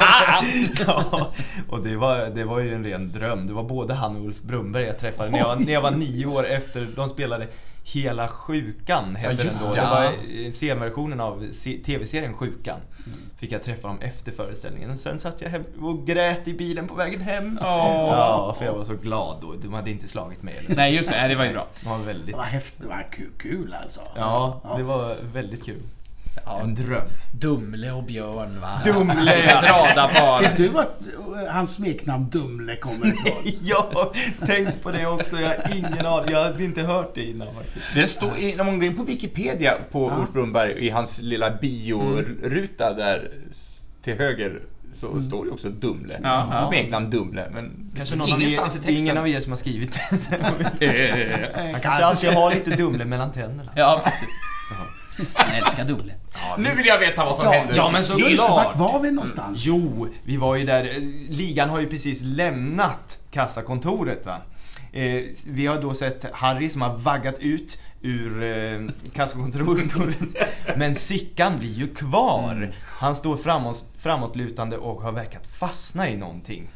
ja, 0.88 1.32
och 1.70 1.84
det 1.84 1.96
var, 1.96 2.18
det 2.30 2.44
var 2.44 2.60
ju 2.60 2.74
en 2.76 2.84
ren 2.84 3.12
dröm. 3.12 3.48
Det 3.48 3.54
var 3.54 3.64
både 3.64 3.94
han 3.94 4.16
och 4.16 4.26
Ulf 4.26 4.42
Brumberg 4.42 4.84
jag 4.84 5.00
träffade 5.00 5.30
när 5.30 5.40
jag, 5.40 5.48
var- 5.48 5.56
när 5.56 5.74
jag 5.74 5.82
var 5.82 5.92
nio 5.92 6.26
år 6.26 6.46
efter 6.48 6.88
de 6.96 7.10
spelade 7.10 7.48
Hela 7.84 8.28
Sjukan 8.28 9.16
hette 9.16 9.34
Ja, 9.34 9.44
den 9.44 9.54
då. 9.64 9.76
det. 9.76 9.82
Det 9.82 9.88
var 10.46 10.52
scenversionen 10.52 11.20
av 11.20 11.48
se- 11.52 11.78
tv-serien 11.86 12.34
Sjukan. 12.34 12.80
Fick 13.40 13.52
jag 13.52 13.64
träffa 13.64 13.88
dem 13.88 14.00
efter 14.02 14.32
föreställningen. 14.32 14.92
Och 14.92 15.00
sen 15.00 15.20
satt 15.20 15.42
jag 15.42 15.50
hem 15.50 15.64
och 15.82 16.08
grät 16.08 16.48
i 16.48 16.54
bilen 16.54 16.88
på 16.88 16.96
vägen 16.96 17.22
hem. 17.22 17.58
Ja, 17.62 18.56
för 18.58 18.66
jag 18.66 18.74
var 18.74 18.84
så 18.86 18.94
glad 18.96 19.38
då. 19.42 19.54
De 19.62 19.74
hade 19.74 19.92
inte 19.92 20.08
slagit 20.08 20.44
mig. 20.44 20.56
Eller 20.58 20.70
så. 20.70 20.76
Nej, 20.76 20.96
just 20.96 21.10
det. 21.10 21.28
Det 21.28 21.36
var 21.36 21.46
ju 21.46 21.52
bra. 21.52 21.68
Det 21.84 21.90
var 21.90 21.98
väldigt... 21.98 22.28
Det 22.28 22.38
var 22.38 22.44
häftigt. 22.44 22.82
Det 22.82 22.88
var 22.88 23.08
kul, 23.12 23.30
kul 23.38 23.76
alltså. 23.84 24.02
Ja, 24.16 24.62
det 24.78 24.84
var 24.84 25.16
väldigt 25.34 25.66
kul. 25.66 25.82
Ja, 26.46 26.60
En 26.62 26.76
dröm. 26.76 27.02
Dumle 27.32 27.92
och 27.92 28.04
Björn, 28.04 28.62
va? 28.62 28.82
Dumle. 28.86 29.32
Ett 29.34 29.64
radarpar. 29.70 30.42
Vet 30.42 30.58
du 30.58 30.68
vart 30.68 31.00
eh, 31.46 31.54
hans 31.54 31.74
smeknamn 31.74 32.30
Dumle 32.30 32.76
kommer 32.76 33.08
ifrån? 33.08 33.44
Jag 33.62 33.76
har 33.94 34.12
tänkt 34.46 34.84
på 34.84 34.92
det 34.92 35.06
också. 35.08 35.40
Jag 35.40 35.48
har 35.50 35.76
ingen 35.76 36.06
aning. 36.06 36.32
Jag 36.32 36.44
hade 36.44 36.64
inte 36.64 36.82
hört 36.82 37.12
det 37.16 37.24
innan 37.24 37.48
faktiskt. 37.56 37.86
Det 37.96 38.08
står, 38.08 38.38
i- 38.38 38.56
när 38.56 38.64
man 38.64 38.76
går 38.80 38.86
in 38.88 38.96
på 38.96 39.04
Wikipedia 39.04 39.78
på 39.92 40.12
Ulf 40.20 40.32
Brunberg 40.34 40.72
i 40.86 40.90
hans 40.90 41.22
lilla 41.22 41.52
bioruta 41.52 42.94
där 42.94 43.32
s- 43.52 43.78
till 44.04 44.18
höger 44.18 44.62
så 44.94 45.20
står 45.22 45.46
det 45.46 45.52
också 45.52 45.70
Dumle. 45.70 46.20
Ja, 46.24 46.48
ja. 46.52 46.68
Smeknamn 46.68 47.10
Dumle, 47.10 47.50
men 47.54 47.92
Kanske 47.98 48.16
någon 48.16 48.34
av 48.34 48.42
ingenstans 48.42 48.76
i 48.76 48.78
er, 48.78 48.82
texten. 48.82 48.98
ingen 48.98 49.18
av 49.18 49.28
er 49.28 49.40
som 49.40 49.52
har 49.52 49.58
skrivit 49.58 50.00
det. 50.30 50.36
Eh, 50.86 51.72
Han 51.72 51.82
kanske 51.82 52.06
alltid 52.06 52.30
har 52.30 52.52
lite 52.56 52.76
Dumle 52.76 53.06
mellan 53.06 53.32
tänderna. 53.32 53.72
Ja, 53.76 54.02
precis. 54.04 54.30
Han 55.34 55.52
älskar 55.56 55.86
Dumle. 55.86 56.14
Nu 56.58 56.76
vill 56.76 56.86
jag 56.86 57.00
veta 57.00 57.26
vad 57.26 57.36
som 57.36 57.46
Ja, 57.46 57.52
händer. 57.52 57.76
ja, 57.76 57.90
men 57.92 58.04
så- 58.04 58.20
Just 58.20 58.30
det, 58.32 58.36
Klart. 58.36 58.76
vart 58.78 58.94
var 58.94 59.00
vi 59.00 59.12
någonstans? 59.12 59.66
Jo, 59.66 60.08
vi 60.24 60.38
var 60.38 60.56
ju 60.56 60.66
där. 60.66 60.84
Ligan 61.30 61.70
har 61.70 61.80
ju 61.80 61.90
precis 61.90 62.22
lämnat 62.24 63.18
kassakontoret 63.32 64.26
va. 64.26 64.38
Eh, 64.94 65.22
vi 65.48 65.68
har 65.68 65.82
då 65.82 65.94
sett 65.94 66.26
Harry 66.34 66.70
som 66.70 66.82
har 66.82 66.96
vaggat 66.98 67.40
ut 67.40 67.80
ur 68.02 68.44
eh, 68.44 68.80
kassakontoret. 69.14 69.94
Men 70.76 70.96
Sickan 70.96 71.60
blir 71.60 71.74
ju 71.74 71.88
kvar. 71.88 72.74
Han 73.00 73.16
står 73.16 73.38
framåt, 73.38 73.86
framåtlutande 73.98 74.78
och 74.78 75.02
har 75.02 75.12
verkat 75.12 75.44
fastna 75.60 76.10
i 76.10 76.18
någonting. 76.18 76.68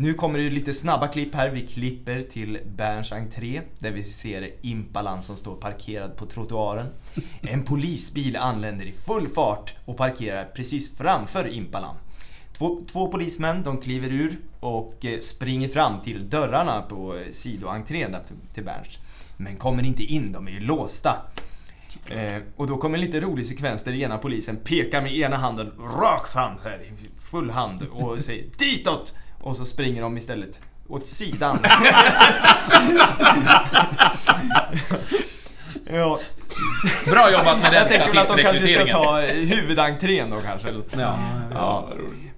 Nu 0.00 0.14
kommer 0.14 0.38
det 0.38 0.50
lite 0.50 0.72
snabba 0.72 1.08
klipp 1.08 1.34
här. 1.34 1.50
Vi 1.50 1.66
klipper 1.66 2.22
till 2.22 2.58
Berns 2.66 3.12
entré 3.12 3.60
där 3.78 3.90
vi 3.90 4.04
ser 4.04 4.50
Impalan 4.60 5.22
som 5.22 5.36
står 5.36 5.56
parkerad 5.56 6.16
på 6.16 6.26
trottoaren. 6.26 6.86
En 7.40 7.64
polisbil 7.64 8.36
anländer 8.36 8.86
i 8.86 8.92
full 8.92 9.28
fart 9.28 9.74
och 9.84 9.96
parkerar 9.96 10.44
precis 10.44 10.96
framför 10.98 11.48
Impalan. 11.48 11.96
Två, 12.52 12.80
två 12.92 13.08
polismän 13.08 13.62
de 13.62 13.80
kliver 13.80 14.08
ur 14.08 14.38
och 14.60 15.04
eh, 15.04 15.18
springer 15.18 15.68
fram 15.68 16.00
till 16.00 16.30
dörrarna 16.30 16.82
på 16.82 17.16
eh, 17.16 17.30
sidoentrén 17.30 18.12
där 18.12 18.22
till, 18.26 18.36
till 18.54 18.64
Berns. 18.64 18.98
Men 19.36 19.56
kommer 19.56 19.82
inte 19.82 20.02
in, 20.02 20.32
de 20.32 20.48
är 20.48 20.52
ju 20.52 20.60
låsta. 20.60 21.16
Eh, 22.08 22.42
och 22.56 22.66
då 22.66 22.76
kommer 22.76 22.98
en 22.98 23.04
lite 23.04 23.20
rolig 23.20 23.46
sekvens 23.46 23.84
där 23.84 23.94
ena 23.94 24.18
polisen 24.18 24.56
pekar 24.56 25.02
med 25.02 25.16
ena 25.16 25.36
handen 25.36 25.72
rakt 26.00 26.32
fram 26.32 26.52
här, 26.64 26.82
i 26.82 27.18
full 27.30 27.50
hand 27.50 27.82
och 27.82 28.20
säger 28.20 28.44
ditåt! 28.58 29.14
Och 29.40 29.56
så 29.56 29.64
springer 29.64 30.02
de 30.02 30.16
istället 30.16 30.60
åt 30.88 31.06
sidan. 31.06 31.58
ja, 35.92 36.20
Bra 37.06 37.32
jobbat 37.32 37.62
med 37.62 37.72
den 37.72 37.74
jag 37.74 37.88
tänker 37.88 38.20
att 38.20 38.36
de 38.36 38.42
kanske 38.42 38.68
ska 38.68 38.86
ta 38.86 39.22
eh, 39.22 39.34
huvudentrén 39.34 40.30
då 40.30 40.40
kanske. 40.40 40.68
Ja. 40.98 41.18
Ja. 41.54 41.88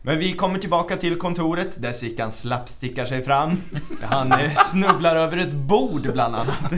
Men 0.02 0.18
vi 0.18 0.32
kommer 0.32 0.58
tillbaka 0.58 0.96
till 0.96 1.16
kontoret 1.16 1.82
där 1.82 1.92
Sickan 1.92 2.32
slappstickar 2.32 3.04
sig 3.04 3.22
fram. 3.22 3.56
Han 4.02 4.32
eh, 4.32 4.52
snubblar 4.54 5.16
över 5.16 5.36
ett 5.36 5.52
bord 5.52 6.12
bland 6.12 6.36
annat. 6.36 6.72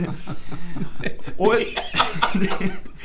Och 1.37 1.55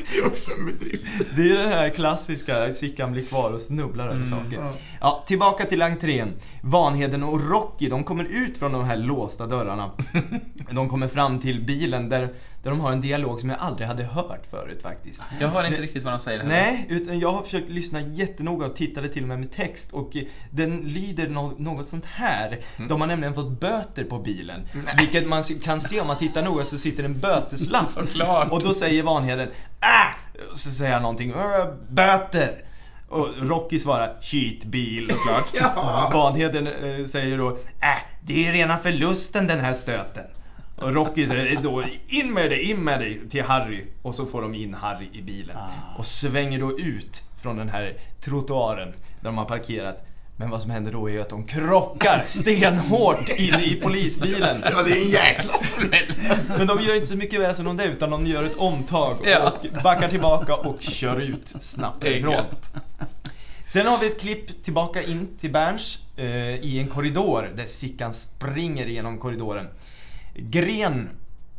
Det 0.09 0.17
är 0.17 0.25
också 0.27 0.51
en 0.51 0.65
bedrift. 0.65 1.03
det 1.35 1.51
är 1.51 1.57
den 1.57 1.69
här 1.69 1.89
klassiska, 1.89 2.71
Sickan 2.73 3.11
blir 3.11 3.25
kvar 3.25 3.51
och 3.51 3.61
snubblar 3.61 4.07
över 4.09 4.25
saker. 4.25 4.71
Ja, 5.01 5.23
tillbaka 5.27 5.65
till 5.65 5.81
entrén. 5.81 6.33
Vanheden 6.61 7.23
och 7.23 7.49
Rocky, 7.49 7.89
de 7.89 8.03
kommer 8.03 8.23
ut 8.23 8.57
från 8.57 8.71
de 8.71 8.85
här 8.85 8.95
låsta 8.97 9.45
dörrarna. 9.47 9.91
De 10.71 10.89
kommer 10.89 11.07
fram 11.07 11.39
till 11.39 11.65
bilen 11.65 12.09
där, 12.09 12.19
där 12.63 12.69
de 12.71 12.79
har 12.79 12.91
en 12.91 13.01
dialog 13.01 13.39
som 13.39 13.49
jag 13.49 13.59
aldrig 13.59 13.87
hade 13.87 14.03
hört 14.03 14.45
förut 14.51 14.81
faktiskt. 14.83 15.21
Jag 15.39 15.47
hör 15.47 15.63
inte 15.63 15.77
Det- 15.77 15.83
riktigt 15.83 16.03
vad 16.03 16.13
de 16.13 16.19
säger 16.19 16.37
heller. 16.37 16.49
Nej, 16.51 16.85
utan 16.89 17.19
jag 17.19 17.31
har 17.31 17.43
försökt 17.43 17.69
lyssna 17.69 18.01
jättenoga 18.01 18.65
och 18.65 18.75
tittade 18.75 19.09
till 19.09 19.21
och 19.23 19.27
med 19.27 19.39
med 19.39 19.51
text 19.51 19.91
och 19.93 20.15
eh, 20.17 20.23
den 20.51 20.77
lyder 20.77 21.27
no 21.29 21.53
något 21.57 21.89
sånt 21.89 22.05
här. 22.05 22.59
De 22.89 23.01
har 23.01 23.07
nämligen 23.07 23.33
fått 23.33 23.59
böter 23.59 24.03
på 24.03 24.19
bilen. 24.19 24.61
Vilket 24.97 25.27
man 25.27 25.43
kan 25.63 25.81
se 25.81 26.01
om 26.01 26.07
man 26.07 26.17
tittar 26.17 26.41
noga 26.43 26.65
så 26.65 26.77
sitter 26.77 27.03
en 27.03 27.19
böteslapp. 27.19 27.87
Såklart. 28.07 28.51
Och 28.51 28.63
då 28.63 28.73
säger 28.73 29.03
Vanheden 29.03 29.47
äh! 29.81 30.47
Och 30.53 30.59
så 30.59 30.69
säger 30.69 30.93
han 30.93 31.01
någonting, 31.01 31.29
"Äh, 31.31 31.67
böter! 31.89 32.63
Och 33.09 33.27
Rocky 33.41 33.79
svarar 33.79 34.17
shitbil 34.21 35.07
såklart. 35.09 35.45
Ja. 35.53 36.09
Vanheden 36.13 36.67
eh, 36.67 37.05
säger 37.05 37.37
då 37.37 37.49
äh, 37.49 37.57
det 38.21 38.47
är 38.47 38.53
rena 38.53 38.77
förlusten 38.77 39.47
den 39.47 39.59
här 39.59 39.73
stöten. 39.73 40.23
Och 40.75 40.93
Rocky 40.93 41.27
säger 41.27 41.61
då 41.61 41.83
in 42.07 42.33
med 42.33 42.49
dig, 42.49 42.71
in 42.71 42.83
med 42.83 42.99
dig 42.99 43.29
till 43.29 43.43
Harry. 43.43 43.85
Och 44.01 44.15
så 44.15 44.25
får 44.25 44.41
de 44.41 44.55
in 44.55 44.73
Harry 44.73 45.09
i 45.13 45.21
bilen. 45.21 45.57
Och 45.97 46.05
svänger 46.05 46.59
då 46.59 46.79
ut 46.79 47.23
från 47.41 47.57
den 47.57 47.69
här 47.69 47.97
trottoaren 48.21 48.87
där 49.19 49.23
de 49.29 49.37
har 49.37 49.45
parkerat. 49.45 50.05
Men 50.39 50.49
vad 50.49 50.61
som 50.61 50.71
händer 50.71 50.91
då 50.91 51.07
är 51.09 51.13
ju 51.13 51.21
att 51.21 51.29
de 51.29 51.43
krockar 51.43 52.23
stenhårt 52.27 53.29
in 53.29 53.53
i 53.59 53.75
polisbilen. 53.83 54.63
Ja, 54.71 54.83
det 54.83 54.91
är 54.91 55.01
en 55.01 55.09
jäkla 55.09 55.53
smäll. 55.57 56.11
Men 56.57 56.67
de 56.67 56.79
gör 56.81 56.95
inte 56.95 57.07
så 57.07 57.17
mycket 57.17 57.39
väsen 57.39 57.67
om 57.67 57.77
det 57.77 57.85
utan 57.85 58.09
de 58.09 58.25
gör 58.25 58.43
ett 58.43 58.55
omtag 58.55 59.15
Ja. 59.23 59.49
och 59.51 59.83
backar 59.83 60.07
tillbaka 60.07 60.55
och 60.55 60.81
kör 60.81 61.19
ut 61.21 61.47
snabbt 61.47 62.05
ifrån. 62.05 62.43
Sen 63.67 63.87
har 63.87 63.97
vi 63.97 64.07
ett 64.07 64.19
klipp 64.21 64.63
tillbaka 64.63 65.03
in 65.03 65.27
till 65.39 65.51
Berns 65.51 65.99
eh, 66.17 66.55
i 66.55 66.79
en 66.79 66.87
korridor 66.87 67.49
där 67.55 67.65
Sickan 67.65 68.13
springer 68.13 68.85
genom 68.85 69.17
korridoren. 69.17 69.67
Gren, 70.35 71.09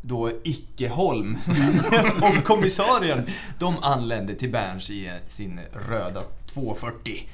då 0.00 0.30
Ickeholm, 0.44 1.38
och 2.22 2.44
kommissarien, 2.44 3.26
de 3.58 3.78
anländer 3.82 4.34
till 4.34 4.50
Berns 4.50 4.90
i 4.90 5.10
sin 5.26 5.60
röda 5.88 6.22
240. 6.46 7.28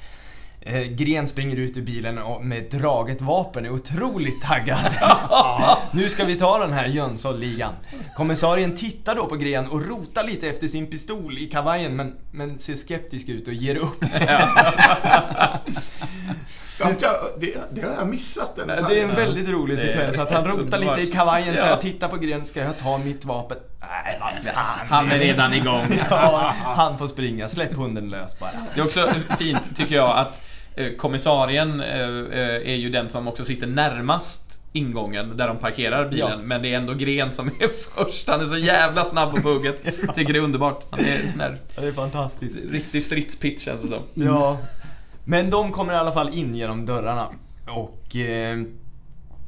Eh, 0.67 0.81
Gren 0.83 1.27
springer 1.27 1.55
ut 1.55 1.77
ur 1.77 1.81
bilen 1.81 2.17
och 2.17 2.45
med 2.45 2.63
draget 2.71 3.21
vapen 3.21 3.65
är 3.65 3.69
otroligt 3.69 4.41
taggad. 4.41 4.77
nu 5.91 6.09
ska 6.09 6.25
vi 6.25 6.35
ta 6.35 6.59
den 6.59 6.73
här 6.73 6.85
Jönssonligan. 6.87 7.73
Kommissarien 8.15 8.75
tittar 8.75 9.15
då 9.15 9.25
på 9.25 9.35
Gren 9.35 9.67
och 9.67 9.85
rotar 9.87 10.23
lite 10.23 10.49
efter 10.49 10.67
sin 10.67 10.87
pistol 10.87 11.37
i 11.37 11.45
kavajen 11.45 11.95
men, 11.95 12.13
men 12.31 12.59
ser 12.59 12.75
skeptisk 12.75 13.29
ut 13.29 13.47
och 13.47 13.53
ger 13.53 13.75
upp. 13.75 13.99
Ganska, 16.79 17.11
det, 17.39 17.55
det 17.71 17.81
har 17.81 17.93
jag 17.93 18.07
missat 18.07 18.55
den 18.55 18.67
Det 18.67 18.99
är 18.99 19.03
en 19.09 19.15
väldigt 19.15 19.49
rolig 19.49 19.77
Det- 19.77 19.81
sekvens 19.81 20.17
att 20.17 20.31
han 20.31 20.45
rotar 20.47 20.79
lite 20.79 21.01
i 21.01 21.07
kavajen 21.07 21.57
så 21.57 21.63
här, 21.63 21.69
Ja. 21.69 21.77
tittar 21.81 22.07
på 22.07 22.17
Gren, 22.17 22.45
ska 22.45 22.59
jag 22.61 22.77
ta 22.77 22.97
mitt 22.97 23.25
vapen? 23.25 23.57
Nej, 23.79 24.19
vad 24.21 24.53
fan. 24.53 24.87
Han 24.89 25.11
är 25.11 25.19
redan 25.19 25.53
igång. 25.53 25.87
Ja, 26.09 26.53
han 26.63 26.97
får 26.97 27.07
springa, 27.07 27.47
släpp 27.49 27.75
hunden 27.75 28.09
lös 28.09 28.39
bara. 28.39 28.51
Det 28.75 28.81
är 28.81 28.85
också 28.85 29.09
fint, 29.39 29.61
tycker 29.75 29.95
jag, 29.95 30.17
att 30.17 30.41
kommissarien 30.97 31.81
eh, 31.81 32.09
eh, 32.09 32.71
är 32.71 32.75
ju 32.75 32.89
den 32.89 33.09
som 33.09 33.27
också 33.27 33.43
sitter 33.43 33.67
närmast 33.67 34.59
ingången 34.73 35.37
där 35.37 35.47
de 35.47 35.57
parkerar 35.57 36.09
bilen. 36.09 36.29
Ja. 36.29 36.37
Men 36.37 36.61
det 36.61 36.73
är 36.73 36.77
ändå 36.77 36.93
Gren 36.93 37.31
som 37.31 37.47
är 37.47 37.67
först. 37.95 38.27
Han 38.29 38.39
är 38.39 38.43
så 38.43 38.57
jävla 38.57 39.03
snabb 39.03 39.35
på 39.35 39.41
bugget. 39.41 39.83
Tycker 40.15 40.33
det 40.33 40.39
är 40.39 40.43
underbart. 40.43 40.83
Han 40.89 40.99
är 40.99 41.27
sån 41.27 41.37
där 41.39 41.57
Ja, 41.75 41.81
Det 41.81 41.87
är 41.87 41.91
fantastiskt. 41.91 42.71
riktig 42.71 43.03
stridspitch 43.03 43.65
känns 43.65 43.81
det 43.81 43.87
som. 43.87 44.03
Ja. 44.13 44.57
Men 45.25 45.49
de 45.49 45.71
kommer 45.71 45.93
i 45.93 45.95
alla 45.95 46.11
fall 46.11 46.29
in 46.33 46.55
genom 46.55 46.85
dörrarna. 46.85 47.27
Och 47.67 48.15
eh, 48.15 48.57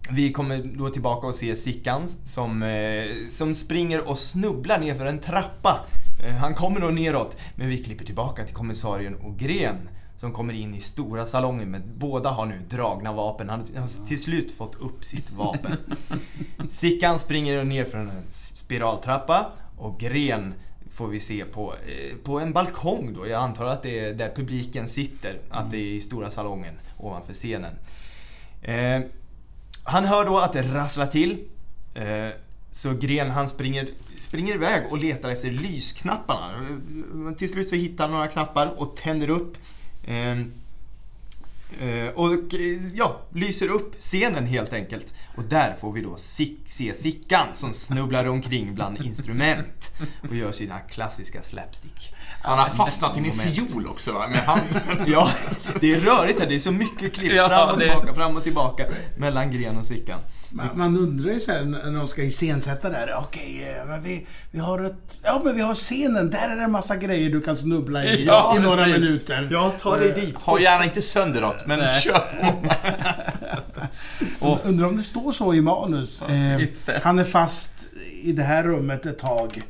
vi 0.10 0.32
kommer 0.32 0.64
då 0.78 0.90
tillbaka 0.90 1.28
och 1.28 1.36
se 1.36 1.56
Sickan 1.56 2.02
som, 2.26 2.64
eh, 2.64 3.06
som 3.30 3.56
springer 3.56 4.10
och 4.10 4.18
snubblar 4.20 4.80
ner 4.80 4.96
för 4.96 5.06
en 5.06 5.20
trappa. 5.20 5.86
Eh, 6.26 6.34
han 6.36 6.54
kommer 6.54 6.80
då 6.82 6.88
neråt, 6.88 7.38
men 7.56 7.70
vi 7.70 7.84
klipper 7.84 8.06
tillbaka 8.06 8.44
till 8.46 8.56
kommissarien 8.56 9.16
och 9.16 9.38
Gren 9.40 9.90
som 10.18 10.34
kommer 10.34 10.54
in 10.54 10.76
i 10.76 10.82
stora 10.82 11.26
salongen, 11.26 11.72
men 11.72 11.84
båda 11.98 12.30
har 12.30 12.46
nu 12.46 12.60
dragna 12.70 13.14
vapen. 13.14 13.50
Han 13.50 13.60
har 13.60 14.08
till 14.08 14.22
slut 14.22 14.52
fått 14.52 14.76
upp 14.76 15.06
sitt 15.06 15.32
vapen. 15.32 15.78
Sickan 16.70 17.20
springer 17.20 17.64
ner 17.64 17.86
för 17.86 17.98
en 17.98 18.12
spiraltrappa 18.30 19.52
och 19.78 20.00
Gren 20.00 20.54
får 20.92 21.08
vi 21.08 21.20
se 21.20 21.46
på, 21.46 21.74
eh, 21.74 22.18
på 22.24 22.40
en 22.40 22.54
balkong 22.54 23.14
då. 23.14 23.28
Jag 23.28 23.42
antar 23.42 23.66
att 23.66 23.84
det 23.84 24.00
är 24.00 24.14
där 24.14 24.32
publiken 24.36 24.88
sitter. 24.88 25.40
Att 25.50 25.72
det 25.72 25.78
är 25.78 25.96
i 25.96 26.02
stora 26.02 26.32
salongen 26.32 26.74
ovanför 26.98 27.34
scenen. 27.34 27.74
Eh, 28.62 29.02
han 29.84 30.06
hör 30.06 30.26
då 30.26 30.38
att 30.38 30.54
det 30.54 30.62
rasslar 30.62 31.08
till. 31.08 31.40
Eh, 31.94 32.30
så 32.72 32.94
Gren 32.94 33.32
han 33.32 33.50
springer, 33.50 33.90
springer 34.20 34.54
iväg 34.54 34.84
och 34.92 34.98
letar 34.98 35.30
efter 35.30 35.52
lysknapparna. 35.52 36.68
Eh, 37.30 37.36
Till 37.36 37.50
slut 37.50 37.70
så 37.70 37.76
hittar 37.76 38.04
han 38.04 38.14
några 38.14 38.28
knappar 38.28 38.82
och 38.82 38.96
tänder 38.96 39.30
upp. 39.30 39.58
Eh, 40.08 40.38
Eh, 41.80 42.14
och 42.14 42.54
ja, 42.94 43.20
lyser 43.34 43.70
upp 43.70 43.96
scenen 44.00 44.46
helt 44.46 44.74
enkelt. 44.74 45.14
Och 45.36 45.44
där 45.44 45.76
får 45.82 45.92
vi 45.92 46.02
då 46.02 46.16
Sick, 46.18 46.60
se 46.66 46.94
Sickan 46.94 47.48
som 47.54 47.74
snubblar 47.74 48.26
omkring 48.26 48.76
bland 48.76 48.98
instrument 49.06 49.92
och 50.30 50.36
gör 50.36 50.52
sina 50.52 50.80
klassiska 50.80 51.42
slapstick. 51.42 52.14
Han 52.44 52.60
har 52.60 52.68
fastnat 52.68 53.18
i 53.18 53.20
en 53.20 53.34
fiol 53.34 53.88
också 53.88 54.12
va, 54.12 54.28
med 54.28 54.40
handen. 54.40 54.82
Ja, 55.08 55.30
det 55.80 55.94
är 55.94 56.00
rörigt 56.00 56.40
här. 56.40 56.48
Det 56.48 56.56
är 56.56 56.60
så 56.60 56.72
mycket 56.72 57.14
klipp 57.14 57.32
fram 57.32 57.70
och 57.70 57.80
tillbaka, 57.80 58.14
fram 58.14 58.38
och 58.38 58.44
tillbaka 58.44 58.86
mellan 59.18 59.52
Gren 59.52 59.78
och 59.78 59.86
Sickan. 59.86 60.20
Man, 60.50 60.68
man 60.76 60.98
undrar 60.98 61.32
ju 61.34 61.40
sen 61.40 61.72
när 61.72 61.92
de 62.00 62.08
ska 62.08 62.24
iscensätta 62.24 62.90
där. 62.90 63.14
Okej, 63.20 63.76
eh, 63.82 63.88
men 63.88 64.04
vi, 64.04 64.28
vi 64.52 64.60
har 64.60 64.84
ett... 64.84 65.20
Ja, 65.24 65.42
men 65.46 65.56
vi 65.56 65.62
har 65.62 65.76
scenen. 65.76 66.30
Där 66.30 66.50
är 66.50 66.56
det 66.56 66.64
en 66.64 66.72
massa 66.72 66.96
grejer 66.96 67.30
du 67.30 67.42
kan 67.42 67.56
snubbla 67.56 68.06
i 68.06 68.26
Ja, 68.28 68.54
i 68.58 68.60
några 68.60 68.84
precis. 68.84 69.02
minuter. 69.02 69.48
Ja, 69.52 69.72
ta 69.80 69.98
dig 69.98 70.12
dit. 70.12 70.36
Ha 70.42 70.60
gärna 70.60 70.84
inte 70.86 71.02
sönder 71.02 71.42
något, 71.42 71.66
men 71.68 71.80
Nej. 71.80 72.02
kör 72.02 72.20
på. 72.42 72.56
Och- 74.52 74.60
Undrar 74.66 74.88
om 74.88 74.96
det 74.96 75.02
står 75.04 75.32
så 75.32 75.54
i 75.54 75.62
manus. 75.62 76.22
Eh, 76.22 76.58
det. 76.86 77.02
han 77.04 77.20
är 77.20 77.24
fast 77.24 77.90
i 78.24 78.32
det 78.32 78.44
här 78.44 78.64
rummet 78.64 79.06
ett 79.06 79.20
tag. 79.20 79.62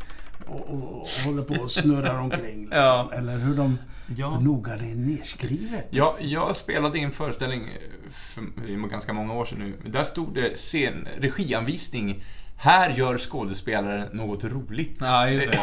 Och, 0.47 0.69
och, 0.69 1.01
och 1.01 1.07
håller 1.25 1.41
på 1.43 1.53
och 1.53 1.71
snurrar 1.71 2.19
omkring. 2.19 2.59
Liksom. 2.59 2.77
Ja. 2.77 3.11
Eller 3.13 3.37
hur 3.37 3.55
de... 3.55 3.77
Ja. 4.15 4.39
Noga 4.39 4.75
det 4.75 4.91
är 4.91 4.95
nedskrivet. 4.95 5.87
Jag, 5.89 6.15
jag 6.19 6.55
spelade 6.55 6.97
i 6.99 7.03
en 7.03 7.11
föreställning 7.11 7.69
för 8.09 8.41
för 8.55 8.87
ganska 8.89 9.13
många 9.13 9.33
år 9.33 9.45
sedan 9.45 9.59
nu. 9.59 9.89
Där 9.91 10.03
stod 10.03 10.35
det 10.35 10.55
scen, 10.55 11.07
regianvisning. 11.17 12.23
Här 12.57 12.89
gör 12.89 13.17
skådespelaren 13.17 14.07
något 14.11 14.43
roligt. 14.43 14.97
Ja, 14.99 15.29
just 15.29 15.51
det. 15.51 15.59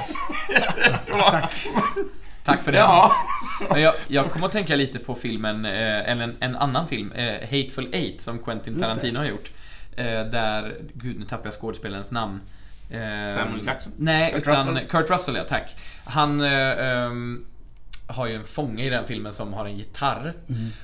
Tack. 1.31 1.67
Tack 2.45 2.63
för 2.63 2.73
det. 2.73 2.79
Ja. 2.79 3.13
Men 3.71 3.83
jag, 3.83 3.95
jag 4.09 4.31
kommer 4.31 4.47
att 4.47 4.53
tänka 4.53 4.77
lite 4.77 4.99
på 4.99 5.15
filmen, 5.15 5.65
eh, 5.65 6.11
eller 6.11 6.23
en, 6.25 6.37
en 6.41 6.57
annan 6.57 6.89
film, 6.89 7.13
eh, 7.13 7.33
Hateful 7.33 7.89
Eight, 7.93 8.21
som 8.21 8.39
Quentin. 8.39 8.81
Tarantino 8.81 9.19
har 9.19 9.27
gjort. 9.27 9.53
Eh, 9.97 10.05
där, 10.05 10.77
gud 10.95 11.19
nu 11.19 11.25
tappar 11.25 11.45
jag 11.45 11.55
skådespelarens 11.55 12.13
namn. 12.13 12.41
Eh, 12.91 12.99
Samuel 13.37 13.67
Jackson? 13.67 13.93
Nej, 13.97 14.33
Kurt 14.33 14.43
utan 14.43 14.69
Russell? 14.69 14.89
Kurt 14.89 15.11
Russell, 15.11 15.37
ja 15.37 15.45
tack. 15.45 15.77
Han 16.05 16.41
eh, 16.41 16.89
ehm, 16.89 17.45
har 18.07 18.27
ju 18.27 18.35
en 18.35 18.45
fånge 18.45 18.85
i 18.85 18.89
den 18.89 19.07
filmen 19.07 19.33
som 19.33 19.53
har 19.53 19.67
en 19.67 19.79
gitarr. 19.79 20.35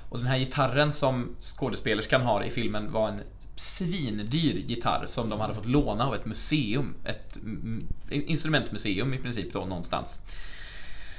Och 0.09 0.19
den 0.19 0.27
här 0.27 0.39
gitarren 0.39 0.93
som 0.93 1.37
skådespelerskan 1.41 2.23
har 2.23 2.45
i 2.45 2.51
filmen 2.51 2.93
var 2.93 3.09
en 3.09 3.21
svindyr 3.57 4.55
gitarr 4.55 5.05
som 5.07 5.31
de 5.31 5.41
hade 5.41 5.55
fått 5.55 5.67
låna 5.67 6.07
av 6.07 6.15
ett 6.15 6.25
museum. 6.25 6.95
Ett 7.05 7.37
mm, 7.37 7.87
instrumentmuseum 8.11 9.15
i 9.15 9.19
princip 9.19 9.53
då 9.53 9.61
någonstans. 9.65 10.21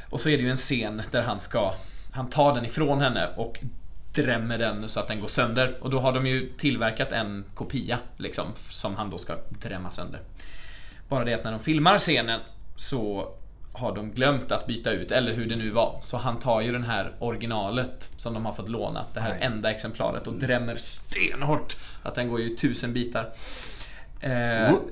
Och 0.09 0.21
så 0.21 0.29
är 0.29 0.37
det 0.37 0.43
ju 0.43 0.49
en 0.49 0.55
scen 0.55 1.01
där 1.11 1.21
han 1.21 1.39
ska 1.39 1.73
Han 2.11 2.29
tar 2.29 2.55
den 2.55 2.65
ifrån 2.65 3.01
henne 3.01 3.29
och 3.35 3.59
drämmer 4.13 4.57
den 4.57 4.89
så 4.89 4.99
att 4.99 5.07
den 5.07 5.19
går 5.19 5.27
sönder. 5.27 5.77
Och 5.81 5.89
då 5.89 5.99
har 5.99 6.13
de 6.13 6.27
ju 6.27 6.53
tillverkat 6.57 7.11
en 7.11 7.45
kopia 7.53 7.99
liksom 8.17 8.45
som 8.69 8.95
han 8.95 9.09
då 9.09 9.17
ska 9.17 9.37
drämma 9.49 9.91
sönder. 9.91 10.21
Bara 11.09 11.25
det 11.25 11.33
att 11.33 11.43
när 11.43 11.51
de 11.51 11.59
filmar 11.59 11.97
scenen 11.97 12.39
så 12.75 13.33
har 13.73 13.95
de 13.95 14.12
glömt 14.12 14.51
att 14.51 14.67
byta 14.67 14.91
ut, 14.91 15.12
eller 15.12 15.34
hur 15.34 15.45
det 15.45 15.55
nu 15.55 15.69
var. 15.69 15.97
Så 16.01 16.17
han 16.17 16.39
tar 16.39 16.62
ju 16.62 16.71
den 16.71 16.84
här 16.84 17.15
originalet 17.19 18.10
som 18.17 18.34
de 18.34 18.45
har 18.45 18.53
fått 18.53 18.69
låna, 18.69 19.05
det 19.13 19.19
här 19.19 19.29
Nej. 19.29 19.39
enda 19.41 19.71
exemplaret 19.71 20.27
och 20.27 20.34
drämmer 20.34 20.75
stenhårt. 20.75 21.77
Att 22.03 22.15
den 22.15 22.29
går 22.29 22.41
ju 22.41 22.53
i 22.53 22.55
tusen 22.55 22.93
bitar. 22.93 23.34
Eh, 24.21 24.29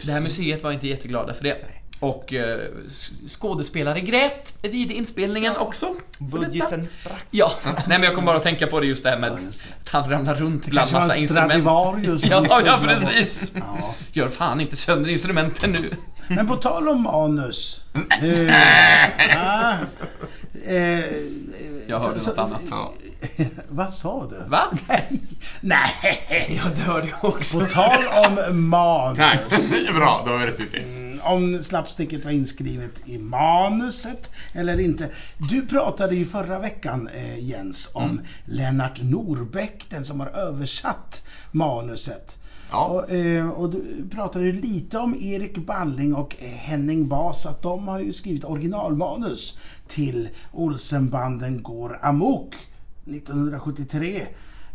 det 0.03 0.11
här 0.11 0.21
museet 0.21 0.63
var 0.63 0.71
inte 0.71 0.87
jätteglada 0.87 1.33
för 1.33 1.43
det. 1.43 1.57
Och 1.99 2.33
eh, 2.33 2.59
skådespelare 3.27 3.99
grät 4.01 4.57
vid 4.62 4.91
inspelningen 4.91 5.55
också. 5.57 5.85
för 5.85 5.93
detta. 6.38 6.38
Budgeten 6.49 6.88
sprack. 6.89 7.25
Ja, 7.31 7.51
nej 7.65 7.83
men 7.88 8.03
jag 8.03 8.15
kommer 8.15 8.25
bara 8.25 8.38
att 8.38 8.43
tänka 8.43 8.67
på 8.67 8.79
det 8.79 8.85
just 8.88 9.03
det 9.03 9.09
här 9.09 9.19
med 9.19 9.31
att 9.31 9.89
han 9.89 10.09
ramlar 10.09 10.35
runt 10.35 10.67
bland 10.67 10.91
massa 10.91 11.15
en 11.15 11.21
instrument. 11.21 11.53
Ja, 12.29 12.62
ja 12.65 12.79
precis. 12.83 13.53
Ja. 13.55 13.95
Gör 14.12 14.27
fan 14.27 14.62
inte 14.62 14.75
sönder 14.75 15.09
instrumenten 15.09 15.71
nu. 15.71 15.91
Men 16.27 16.47
på 16.47 16.55
tal 16.55 16.89
om 16.89 17.01
manus. 17.03 17.83
Eh, 18.21 18.53
ah, 19.47 19.73
eh, 20.67 20.99
Jag 21.88 21.99
hörde 21.99 22.19
så- 22.19 22.29
något 22.29 22.38
annat. 22.39 22.62
Ja. 22.69 22.93
vad 23.69 23.89
sa 23.93 24.27
du? 24.29 24.49
Va? 24.49 24.63
Nej! 25.62 26.47
Ja, 26.63 26.63
det 26.75 26.81
hörde 26.81 27.07
jag 27.07 27.25
också. 27.33 27.59
På 27.59 27.65
tal 27.65 28.03
om 28.27 28.69
manus. 28.69 29.17
Tack, 29.17 29.39
det 29.49 29.88
är 29.88 29.93
bra. 29.93 30.23
Då 30.25 30.31
har 30.31 30.38
vi 30.39 30.45
rätt 30.47 30.59
ut 30.59 30.71
det. 30.71 31.08
Mm, 31.19 31.34
om 31.34 31.63
slapsticket 31.63 32.25
var 32.25 32.32
inskrivet 32.32 33.01
i 33.05 33.17
manuset 33.17 34.32
eller 34.53 34.79
inte. 34.79 35.10
Du 35.49 35.67
pratade 35.67 36.15
ju 36.15 36.25
förra 36.25 36.60
veckan, 36.60 37.08
eh, 37.08 37.39
Jens, 37.39 37.91
om 37.93 38.21
Lennart 38.45 39.01
Norbeck, 39.01 39.86
den 39.89 40.05
som 40.05 40.19
har 40.19 40.27
översatt 40.27 41.27
manuset. 41.51 42.38
Ja. 42.71 42.86
Och, 42.86 43.12
eh, 43.12 43.49
och 43.49 43.69
du 43.69 44.10
pratade 44.12 44.45
ju 44.45 44.51
lite 44.51 44.97
om 44.97 45.15
Erik 45.15 45.58
Balling 45.58 46.15
och 46.15 46.36
eh, 46.39 46.49
Henning 46.49 47.08
Bas, 47.08 47.45
att 47.45 47.62
de 47.62 47.88
har 47.88 47.99
ju 47.99 48.13
skrivit 48.13 48.43
originalmanus 48.43 49.58
till 49.88 50.29
Olsenbanden 50.51 51.63
går 51.63 51.99
amok 52.01 52.55
1973 53.05 54.27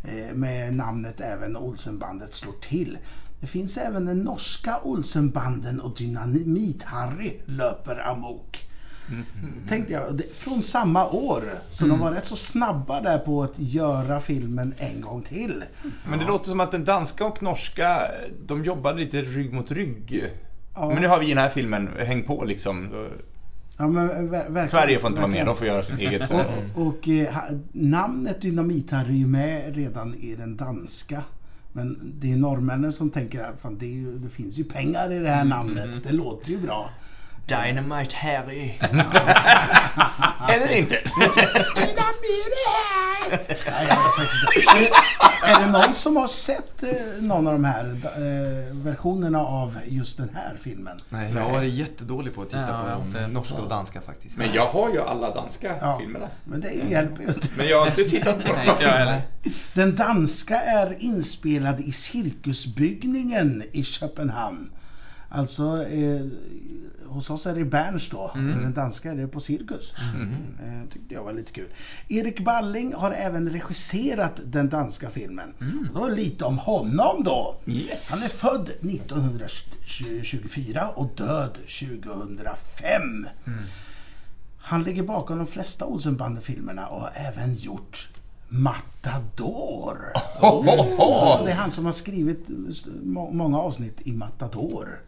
eh, 0.05 0.35
med 0.35 0.75
namnet 0.75 1.21
även 1.21 1.57
Olsenbandet 1.57 2.35
slår 2.35 2.55
till. 2.61 2.99
Det 3.45 3.49
finns 3.49 3.79
även 3.79 4.07
den 4.07 4.19
norska 4.19 4.79
Olsenbanden 4.83 5.81
och 5.81 5.97
Dynamit-Harry 5.99 7.33
löper 7.47 8.09
amok. 8.09 8.69
Tänkte 9.69 9.93
jag, 9.93 10.23
från 10.35 10.63
samma 10.63 11.09
år. 11.11 11.43
Så 11.71 11.87
de 11.87 11.99
var 11.99 12.13
rätt 12.13 12.27
så 12.27 12.37
snabba 12.37 13.01
där 13.01 13.19
på 13.19 13.43
att 13.43 13.59
göra 13.59 14.21
filmen 14.21 14.75
en 14.77 15.01
gång 15.01 15.23
till. 15.23 15.65
Men 16.09 16.19
det 16.19 16.25
låter 16.25 16.49
som 16.49 16.61
att 16.61 16.71
den 16.71 16.85
danska 16.85 17.27
och 17.27 17.43
norska, 17.43 18.01
de 18.47 18.65
jobbade 18.65 18.99
lite 18.99 19.23
rygg 19.23 19.53
mot 19.53 19.71
rygg. 19.71 20.25
Ja. 20.75 20.89
Men 20.89 21.03
nu 21.03 21.09
har 21.09 21.19
vi 21.21 21.27
i 21.27 21.29
den 21.29 21.39
här 21.39 21.51
filmen, 21.51 21.89
häng 21.99 22.23
på 22.23 22.45
liksom. 22.45 23.09
Ja, 23.79 23.89
men, 23.89 24.69
Sverige 24.69 24.99
får 24.99 25.11
inte 25.11 25.21
vara 25.21 25.33
med, 25.33 25.47
de 25.47 25.57
får 25.57 25.67
göra 25.67 25.85
sitt 25.85 25.99
eget. 25.99 26.31
Och, 26.31 26.87
och 26.87 27.09
eh, 27.09 27.35
ha- 27.35 27.49
namnet 27.73 28.43
Dynamit-Harry 28.43 29.09
är 29.09 29.13
ju 29.19 29.27
med 29.27 29.77
redan 29.77 30.15
i 30.15 30.35
den 30.35 30.57
danska. 30.57 31.23
Men 31.77 32.13
det 32.21 32.33
är 32.33 32.37
norrmännen 32.37 32.93
som 32.93 33.11
tänker 33.11 33.45
att 33.45 33.81
det, 33.81 34.01
det 34.01 34.31
finns 34.31 34.59
ju 34.59 34.65
pengar 34.65 35.13
i 35.13 35.19
det 35.19 35.31
här 35.31 35.45
namnet. 35.45 36.05
Det 36.05 36.13
låter 36.13 36.51
ju 36.51 36.59
bra. 36.59 36.91
Dynamite 37.47 38.17
Harry. 38.17 38.75
Eller 40.49 40.77
inte. 40.77 40.99
Nej, 41.19 41.29
jag 43.89 43.97
vet 43.97 44.17
faktiskt 44.17 44.45
inte. 44.57 44.91
Är, 45.47 45.61
det 45.61 45.67
någon 45.71 45.95
som 45.95 46.17
har 46.17 46.27
sett 46.29 46.83
eh, 46.83 46.89
någon 47.21 47.47
av 47.47 47.53
de 47.53 47.65
här 47.65 47.85
eh, 47.85 48.77
versionerna 48.77 49.39
av 49.41 49.79
just 49.87 50.17
den 50.19 50.31
här 50.35 50.59
filmen? 50.63 50.97
Nej, 51.09 51.33
jag 51.35 51.43
har 51.43 51.51
varit 51.53 51.73
jättedålig 51.73 52.35
på 52.35 52.43
att 52.43 52.49
titta 52.49 52.61
Ja, 52.89 52.97
på 53.01 53.07
inte- 53.07 53.27
norska 53.27 53.55
och 53.55 53.69
danska 53.69 54.01
faktiskt. 54.01 54.39
Men 54.39 54.53
jag 54.53 54.67
har 54.67 54.91
ju 54.91 55.01
alla 55.03 55.35
danska 55.35 55.75
Ja. 55.81 55.99
filmerna. 56.01 56.29
Men 56.45 56.61
det 56.61 56.73
hjälper 56.91 57.23
ju 57.23 57.29
inte. 57.29 57.49
Men 57.57 57.69
jag 57.69 57.81
har 57.81 57.87
inte 57.87 58.05
tittat 58.05 58.45
på 58.45 58.53
Nej, 58.57 58.69
inte 58.69 58.83
jag 58.83 58.91
heller. 58.91 59.23
Den 59.75 59.95
danska 59.97 60.61
är 60.61 60.97
inspelad 61.03 61.81
i 61.81 61.93
Cirkusbyggningen 61.93 63.63
i 63.73 63.85
Köpenhamn. 63.85 64.71
Alltså, 65.29 65.87
eh, 65.87 66.27
hos 67.07 67.31
oss 67.31 67.47
är 67.47 67.55
det 67.55 67.65
Berns 67.65 68.09
då. 68.11 68.31
Men 68.35 68.63
den 68.63 68.75
danska 68.75 69.11
är 69.11 69.15
det 69.17 69.29
på 69.29 69.41
Cirkus. 69.41 69.95
Eh, 70.63 70.89
tyckte 70.91 71.15
jag 71.15 71.25
var 71.25 71.33
lite 71.33 71.53
kul. 71.53 71.69
Erik 72.09 72.45
Balling 72.45 72.95
har 72.95 73.13
även 73.13 73.51
regisserat 73.51 74.41
den 74.45 74.69
danska 74.69 75.11
filmen. 75.11 75.55
Och 75.95 76.01
Då 76.01 76.09
lite 76.09 76.45
om 76.45 76.59
honom 76.59 77.23
då. 77.25 77.57
Yes. 77.67 78.11
Han 78.11 78.23
är 78.23 78.29
född 78.29 78.71
1924 78.81 80.89
och 80.95 81.11
död 81.17 81.55
2005. 81.55 83.27
Han 84.59 84.83
ligger 84.83 85.03
bakom 85.03 85.39
de 85.39 85.47
flesta 85.47 85.85
Olsenbanden-filmerna 85.87 86.87
och 86.87 87.01
har 87.01 87.13
även 87.15 87.55
gjort 87.55 88.09
Matador. 88.49 90.13
Ja, 90.99 91.43
det 91.45 91.51
är 91.51 91.55
han 91.57 91.71
som 91.71 91.85
har 91.85 91.93
skrivit 91.93 92.47
må- 93.03 93.31
många 93.31 93.59
avsnitt 93.59 94.01
i 94.05 94.13
Matador. 94.13 95.01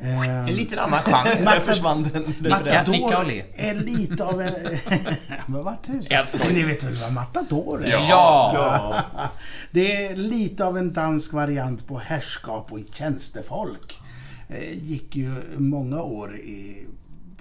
Eh, 0.00 0.38
En 0.48 0.56
liten 0.56 0.78
annan 0.78 0.98
chans. 1.02 1.30
Där 1.38 1.60
försvann 1.60 2.02
den. 2.02 2.22
Matador 2.50 3.30
är 3.54 3.74
lite 3.74 4.24
av 4.24 4.40
en... 4.40 4.52
Men 5.46 5.64
vad 5.64 5.82
tusan. 5.82 6.26
Ni 6.52 6.62
vet 6.62 6.82
väl 6.82 6.94
vad 6.94 7.12
Matador 7.12 7.84
är? 7.84 7.90
Ja! 7.90 9.02
Det 9.70 10.06
är 10.06 10.16
lite 10.16 10.64
av 10.64 10.78
en 10.78 10.92
dansk 10.92 11.32
variant 11.32 11.86
på 11.86 11.98
härskap 11.98 12.72
och 12.72 12.78
tjänstefolk. 12.92 14.00
Eh, 14.48 14.84
gick 14.84 15.16
ju 15.16 15.42
många 15.58 16.02
år 16.02 16.36
i, 16.36 16.86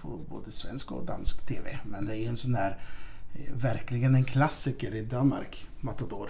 på 0.02 0.08
både 0.30 0.52
svensk 0.52 0.92
och 0.92 1.06
dansk 1.06 1.48
TV. 1.48 1.78
Men 1.86 2.06
det 2.06 2.18
är 2.18 2.30
en 2.30 2.38
sån 2.38 2.52
där, 2.52 2.78
eh, 3.34 3.54
verkligen 3.56 4.16
en 4.16 4.24
klassiker 4.24 4.96
i 4.96 5.02
Danmark, 5.02 5.68
Matador. 5.80 6.30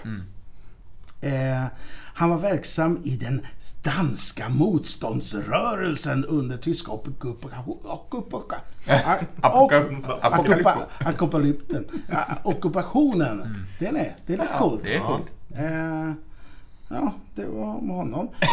Eh, 1.22 1.66
han 2.14 2.30
var 2.30 2.38
verksam 2.38 3.02
i 3.04 3.16
den 3.16 3.46
danska 3.84 4.50
motståndsrörelsen 4.50 6.26
under 6.26 6.58
tyska 6.58 6.92
ockupationen. 7.84 7.86
Ockupationen. 12.44 13.66
Det 14.26 14.34
är 14.34 14.38
lite 14.38 14.54
coolt. 14.58 14.84
Det 14.84 14.96
är 14.96 15.00
coolt. 15.00 15.32
Eh, 15.56 16.12
ja, 16.90 17.14
det 17.36 17.46
var 17.46 17.76
om 17.76 17.90
honom. 17.90 18.30
Eh, 18.42 18.50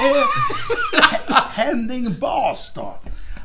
Henning 1.50 2.14
Bas 2.20 2.72
då. 2.74 2.94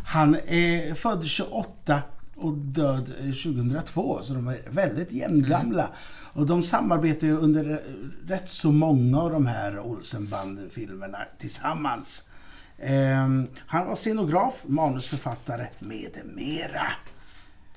Han 0.06 0.36
är 0.36 0.96
född 0.96 1.26
28 1.26 2.02
och 2.36 2.54
död 2.54 3.12
eh, 3.20 3.26
2002, 3.26 4.20
så 4.22 4.34
de 4.34 4.48
är 4.48 4.62
väldigt 4.70 5.12
jämngamla. 5.12 5.88
Och 6.34 6.46
de 6.46 6.63
samarbetar 6.63 7.28
ju 7.28 7.38
under 7.38 7.84
rätt 8.28 8.50
så 8.50 8.72
många 8.72 9.22
av 9.22 9.32
de 9.32 9.46
här 9.46 9.80
Olsenbanden-filmerna 9.80 11.17
tillsammans. 11.38 12.30
Eh, 12.78 13.28
han 13.65 13.88
var 13.88 13.96
scenograf, 13.96 14.63
manusförfattare 14.67 15.67
med 15.80 16.19
mera. 16.36 16.88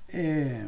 Eh, 0.09 0.67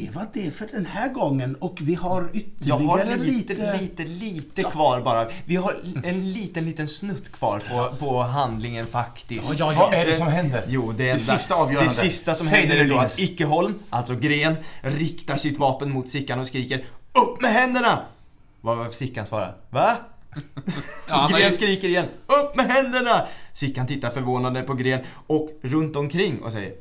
det 0.00 0.10
var 0.14 0.26
det 0.32 0.50
för 0.50 0.66
den 0.72 0.86
här 0.86 1.08
gången 1.08 1.54
och 1.54 1.78
vi 1.82 1.94
har 1.94 2.22
Jag 2.22 2.36
ytterligare 2.36 2.86
har 2.86 3.16
lite, 3.16 3.52
lite... 3.54 3.78
lite, 3.80 4.04
lite 4.04 4.62
kvar 4.62 5.00
bara. 5.00 5.28
Vi 5.44 5.56
har 5.56 5.80
en 6.04 6.32
liten, 6.32 6.64
liten 6.64 6.88
snutt 6.88 7.32
kvar 7.32 7.62
på, 7.70 7.96
på 7.96 8.22
handlingen 8.22 8.86
faktiskt. 8.86 9.58
Ja, 9.58 9.72
ja, 9.72 9.78
Vad 9.78 9.94
är 9.94 10.06
det 10.06 10.16
som 10.16 10.26
händer? 10.26 10.64
Jo, 10.68 10.92
det, 10.92 11.04
Det 11.04 11.10
enda, 11.10 11.38
sista 11.38 11.54
avgörande. 11.54 11.90
Det 11.90 11.94
sista 11.94 12.34
som 12.34 12.46
Säg 12.46 12.60
händer 12.60 12.76
det, 12.76 12.82
är 12.82 12.88
då 12.88 12.98
att 12.98 13.18
Ickeholm, 13.18 13.74
alltså 13.90 14.14
Gren, 14.14 14.54
riktar 14.82 15.36
sitt 15.36 15.58
vapen 15.58 15.90
mot 15.92 16.08
Sickan 16.08 16.38
och 16.40 16.46
skriker 16.46 16.78
Upp 16.78 17.42
med 17.42 17.50
händerna! 17.50 18.02
Vad 18.60 18.94
Sickan 18.94 19.26
svarar 19.26 19.56
Va? 19.70 19.96
Ja, 21.08 21.28
Gren 21.30 21.48
ju- 21.50 21.56
skriker 21.56 21.88
igen 21.88 22.06
Upp 22.26 22.56
med 22.56 22.66
händerna! 22.66 23.26
Sickan 23.52 23.86
tittar 23.86 24.10
förvånade 24.10 24.62
på 24.62 24.74
Gren 24.74 25.00
och 25.26 25.50
runt 25.62 25.96
omkring 25.96 26.42
och 26.42 26.52
säger 26.52 26.72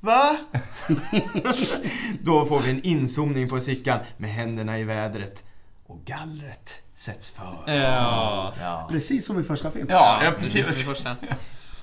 Va? 0.00 0.36
Då 2.20 2.46
får 2.46 2.60
vi 2.60 2.70
en 2.70 2.82
inzoomning 2.82 3.48
på 3.48 3.60
Sickan 3.60 3.98
med 4.16 4.30
händerna 4.30 4.78
i 4.78 4.84
vädret 4.84 5.44
och 5.86 6.04
gallret 6.04 6.74
sätts 6.94 7.30
för. 7.30 7.72
Ja. 7.72 8.54
Ja. 8.60 8.88
Precis 8.90 9.26
som 9.26 9.40
i 9.40 9.44
första 9.44 9.70
filmen. 9.70 9.90
Ja, 9.90 10.24
ja 10.24 10.32
precis. 10.38 10.64
som 10.64 10.74
i 10.74 10.76
första. 10.76 11.16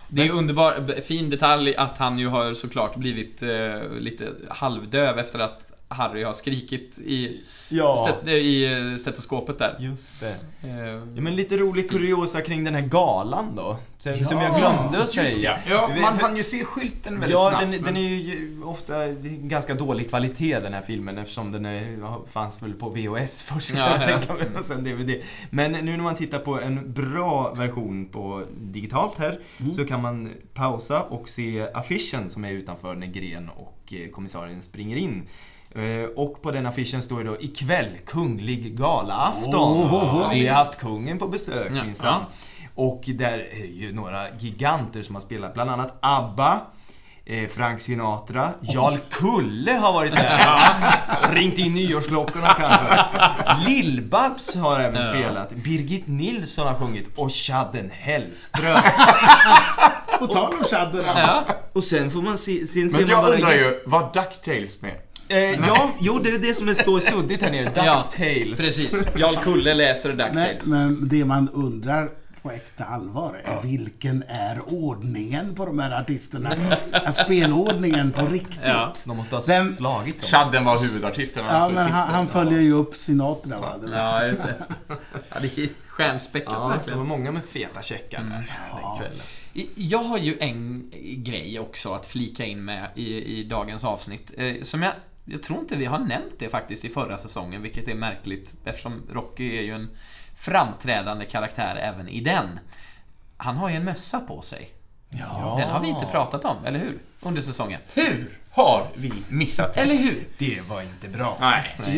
Det 0.07 0.27
är 0.27 0.31
underbar, 0.31 1.01
fin 1.01 1.29
detalj 1.29 1.75
att 1.75 1.97
han 1.97 2.19
ju 2.19 2.27
har 2.27 2.53
såklart 2.53 2.95
blivit 2.95 3.43
eh, 3.43 3.89
lite 3.99 4.33
halvdöv 4.49 5.19
efter 5.19 5.39
att 5.39 5.71
Harry 5.93 6.23
har 6.23 6.33
skrikit 6.33 6.99
i, 6.99 7.41
Ja, 7.69 7.95
stet, 7.95 8.27
i 8.27 8.65
eh, 8.91 8.95
stetoskopet 8.95 9.57
där. 9.59 9.75
just 9.79 10.19
det. 10.19 10.35
Eh, 10.69 10.87
Ja, 11.15 11.21
men 11.21 11.35
lite 11.35 11.57
rolig 11.57 11.89
kuriosa 11.89 12.41
kring 12.41 12.63
den 12.63 12.73
här 12.75 12.81
galan 12.87 13.55
då. 13.55 13.77
Som, 13.99 14.25
som 14.25 14.37
jag 14.41 14.57
glömde 14.59 14.97
att 14.99 15.09
säga. 15.09 15.57
Ja, 15.69 15.89
man 16.01 16.19
hann 16.19 16.37
ju 16.37 16.43
se 16.43 16.63
skylten 16.65 17.13
väldigt 17.13 17.31
Ja, 17.31 17.49
snabbt. 17.49 17.61
den, 17.61 17.69
men- 17.71 17.83
den 17.83 17.97
är 17.97 18.01
ju 18.09 18.63
ofta 18.63 19.07
ganska 19.23 19.73
dålig 19.73 20.09
kvalitet 20.09 20.59
den 20.59 20.73
här 20.73 20.81
filmen 20.81 21.17
eftersom 21.17 21.51
den 21.51 21.65
är, 21.65 21.97
ja, 22.01 22.21
fanns 22.31 22.61
väl 22.63 22.73
på 22.73 22.89
VHS 22.89 23.43
först 23.43 23.73
Ja, 23.77 23.97
jag 23.99 24.09
ja. 24.11 24.17
tänka 24.17 24.33
mig 24.33 24.59
och 24.59 24.65
sen 24.65 24.83
DVD. 24.83 25.21
Men 25.49 25.71
nu 25.71 25.91
när 25.97 26.03
man 26.03 26.15
tittar 26.15 26.39
på 26.39 26.61
en 26.61 26.93
bra 26.93 27.53
version 27.53 28.05
på 28.05 28.43
digitalt 28.61 29.17
här 29.19 29.39
så 29.75 29.85
kan 29.85 30.01
man 30.01 30.31
pausa 30.53 31.03
och 31.03 31.29
se 31.29 31.67
affischen 31.73 32.29
som 32.29 32.45
är 32.45 32.51
utanför 32.51 32.95
när 32.95 33.07
Gren 33.07 33.49
och 33.49 33.93
eh, 33.93 34.09
kommissarien 34.09 34.61
springer 34.61 34.95
in. 34.97 35.23
Eh, 35.75 36.05
Och 36.15 36.41
på 36.41 36.51
den 36.51 36.65
affischen 36.65 37.01
står 37.01 37.17
det 37.23 37.29
då 37.29 37.37
ikväll 37.39 37.87
kunglig 38.05 38.77
galaafton. 38.77 39.81
Oh, 39.83 40.23
Så 40.29 40.33
vi 40.35 40.47
har 40.47 40.55
haft 40.57 40.79
kungen 40.79 41.19
på 41.19 41.27
besök 41.27 41.71
Ja. 41.75 41.83
minsann. 41.83 42.23
Och 42.75 43.01
där 43.07 43.37
är 43.51 43.65
ju 43.81 43.93
några 43.93 44.29
giganter 44.39 45.03
som 45.03 45.15
har 45.15 45.21
spelat, 45.21 45.53
bland 45.53 45.69
annat 45.69 45.97
ABBA, 46.01 46.61
eh, 47.25 47.47
Frank 47.49 47.81
Sinatra, 47.81 48.49
Jarl 48.61 48.93
Kulle 49.09 49.71
har 49.71 49.93
varit 49.93 50.11
där. 50.15 50.39
Ringt 51.33 51.57
in 51.57 51.73
nyårsklockorna 51.73 52.53
kanske. 52.53 53.03
Lill-Babs 53.69 54.57
har 54.59 54.79
även 54.79 55.01
Ja. 55.05 55.13
spelat. 55.13 55.51
Birgit 55.55 56.07
Nilsson 56.07 56.67
har 56.67 56.75
sjungit 56.75 57.09
och 57.17 57.31
Chadden 57.31 57.91
Hellström. 57.93 58.81
På 60.19 60.27
tal 60.27 60.53
om 60.53 60.63
chadder 60.63 61.03
alltså. 61.07 61.21
ja. 61.27 61.43
Och 61.73 61.83
sen 61.83 62.11
får 62.11 62.21
man 62.21 62.37
se, 62.37 62.67
sen 62.67 62.89
ser 62.89 62.97
Men 62.97 63.07
man 63.07 63.09
jag 63.09 63.23
bara... 63.23 63.33
undrar 63.35 63.51
ju, 63.53 63.83
var 63.85 64.01
DuckTales 64.13 64.81
med? 64.81 64.93
Eh, 65.33 65.67
ja, 65.67 65.89
jo 65.99 66.19
det 66.19 66.29
är 66.29 66.39
det 66.39 66.53
som 66.55 66.67
är 66.69 66.73
står 66.73 66.99
suddigt 66.99 67.41
här 67.41 67.51
nere. 67.51 67.71
Ja, 67.75 68.03
DuckTales. 68.03 68.59
Precis. 68.59 69.07
Jarl 69.15 69.37
Kulle 69.37 69.73
läser 69.73 70.13
Nej, 70.13 70.25
DuckTales. 70.25 70.67
men 70.67 71.07
det 71.07 71.25
man 71.25 71.49
undrar 71.49 72.09
på 72.41 72.51
äkta 72.51 72.83
allvar. 72.83 73.59
Vilken 73.63 74.23
är 74.27 74.61
ordningen 74.73 75.55
på 75.55 75.65
de 75.65 75.79
här 75.79 76.01
artisterna? 76.01 76.55
Ja, 76.91 77.11
Spelordningen 77.11 78.11
på 78.11 78.25
riktigt. 78.25 78.59
Ja. 78.65 78.93
De 79.05 79.17
måste 79.17 79.35
ha 79.35 79.43
Vem- 79.47 79.67
slagit 79.67 80.19
så. 80.19 80.25
Chadden 80.25 80.65
var 80.65 80.77
huvudartisten. 80.79 81.45
Ja, 81.49 81.69
men 81.69 81.91
han, 81.91 82.09
han 82.09 82.27
följer 82.27 82.59
ju 82.61 82.73
upp 82.73 82.95
Sinatra 82.95 83.59
va? 83.59 83.73
Det 83.81 83.89
var- 83.91 83.97
Ja, 83.97 84.25
just 84.27 84.43
det. 84.43 84.55
Ja, 85.29 85.35
det 85.41 85.57
är 85.63 85.69
stjärnspäckat 85.87 86.53
Ja, 86.53 86.79
så 86.83 86.89
det 86.89 86.95
var 86.97 87.03
många 87.03 87.31
med 87.31 87.43
feta 87.45 87.81
checkar 87.81 88.19
där 88.19 88.29
den 88.81 88.97
kvällen. 89.03 89.25
Jag 89.75 90.03
har 90.03 90.17
ju 90.17 90.37
en 90.39 90.91
grej 91.23 91.59
också 91.59 91.93
att 91.93 92.05
flika 92.05 92.45
in 92.45 92.65
med 92.65 92.87
i, 92.95 93.39
i 93.39 93.43
dagens 93.43 93.85
avsnitt. 93.85 94.31
Eh, 94.37 94.53
som 94.61 94.83
jag, 94.83 94.93
jag 95.25 95.43
tror 95.43 95.59
inte 95.59 95.75
vi 95.75 95.85
har 95.85 95.99
nämnt 95.99 96.39
det 96.39 96.49
faktiskt 96.49 96.85
i 96.85 96.89
förra 96.89 97.17
säsongen, 97.17 97.61
vilket 97.61 97.87
är 97.87 97.95
märkligt 97.95 98.55
eftersom 98.65 99.03
Rocky 99.11 99.57
är 99.57 99.61
ju 99.61 99.75
en 99.75 99.89
framträdande 100.37 101.25
karaktär 101.25 101.75
även 101.75 102.07
i 102.07 102.21
den. 102.21 102.59
Han 103.37 103.57
har 103.57 103.69
ju 103.69 103.75
en 103.75 103.83
mössa 103.83 104.19
på 104.19 104.41
sig. 104.41 104.69
Ja. 105.09 105.55
Den 105.59 105.69
har 105.69 105.79
vi 105.79 105.87
inte 105.87 106.05
pratat 106.05 106.45
om, 106.45 106.65
eller 106.65 106.79
hur? 106.79 106.99
Under 107.21 107.41
säsongen. 107.41 107.79
Hur 107.93 108.39
har 108.51 108.87
vi 108.95 109.13
missat 109.29 109.73
det? 109.73 109.81
Eller 109.81 109.95
hur? 109.95 110.27
Det 110.37 110.61
var 110.61 110.81
inte 110.81 111.07
bra. 111.07 111.37
Nej. 111.39 111.77
Det 111.85 111.97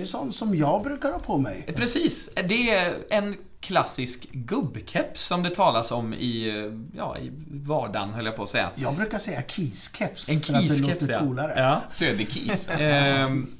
är 0.00 0.04
sånt 0.04 0.34
som 0.34 0.54
jag 0.54 0.82
brukar 0.82 1.12
ha 1.12 1.18
på 1.18 1.38
mig. 1.38 1.62
Precis. 1.76 2.30
Det 2.34 2.70
är 2.70 2.98
en 3.10 3.36
klassisk 3.62 4.28
gubbkeps 4.32 5.20
som 5.20 5.42
det 5.42 5.50
talas 5.50 5.90
om 5.92 6.14
i, 6.14 6.52
ja, 6.96 7.18
i 7.18 7.30
vardagen, 7.50 8.14
höll 8.14 8.26
jag 8.26 8.36
på 8.36 8.42
att 8.42 8.48
säga. 8.48 8.70
Jag 8.74 8.94
brukar 8.94 9.18
säga 9.18 9.42
keyskeps 9.48 10.28
En 10.28 10.40
för 10.40 10.54
att 10.54 10.68
det 10.68 10.82
låter 10.82 11.12
ja. 11.12 11.18
coolare. 11.18 11.60
ja. 11.60 11.82
Söderkis. 11.90 12.68
Ehm, 12.78 13.54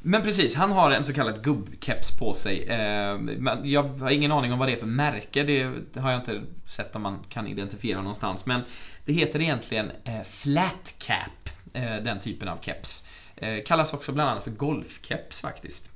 men 0.00 0.22
precis, 0.22 0.56
han 0.56 0.72
har 0.72 0.90
en 0.90 1.04
så 1.04 1.12
kallad 1.12 1.44
gubbkeps 1.44 2.18
på 2.18 2.34
sig. 2.34 2.66
Ehm, 2.70 3.24
men 3.24 3.70
jag 3.70 3.82
har 3.82 4.10
ingen 4.10 4.32
aning 4.32 4.52
om 4.52 4.58
vad 4.58 4.68
det 4.68 4.72
är 4.72 4.76
för 4.76 4.86
märke. 4.86 5.42
Det 5.42 6.00
har 6.00 6.10
jag 6.10 6.20
inte 6.20 6.42
sett 6.66 6.96
om 6.96 7.02
man 7.02 7.18
kan 7.28 7.46
identifiera 7.46 7.98
någonstans. 7.98 8.46
Men 8.46 8.60
det 9.04 9.12
heter 9.12 9.40
egentligen 9.40 9.90
eh, 10.04 10.22
flat 10.22 10.94
cap, 10.98 11.48
eh, 11.72 11.96
den 12.04 12.18
typen 12.18 12.48
av 12.48 12.58
keps. 12.60 13.08
Eh, 13.36 13.58
kallas 13.66 13.94
också 13.94 14.12
bland 14.12 14.30
annat 14.30 14.44
för 14.44 14.50
golfkeps 14.50 15.40
faktiskt. 15.40 15.90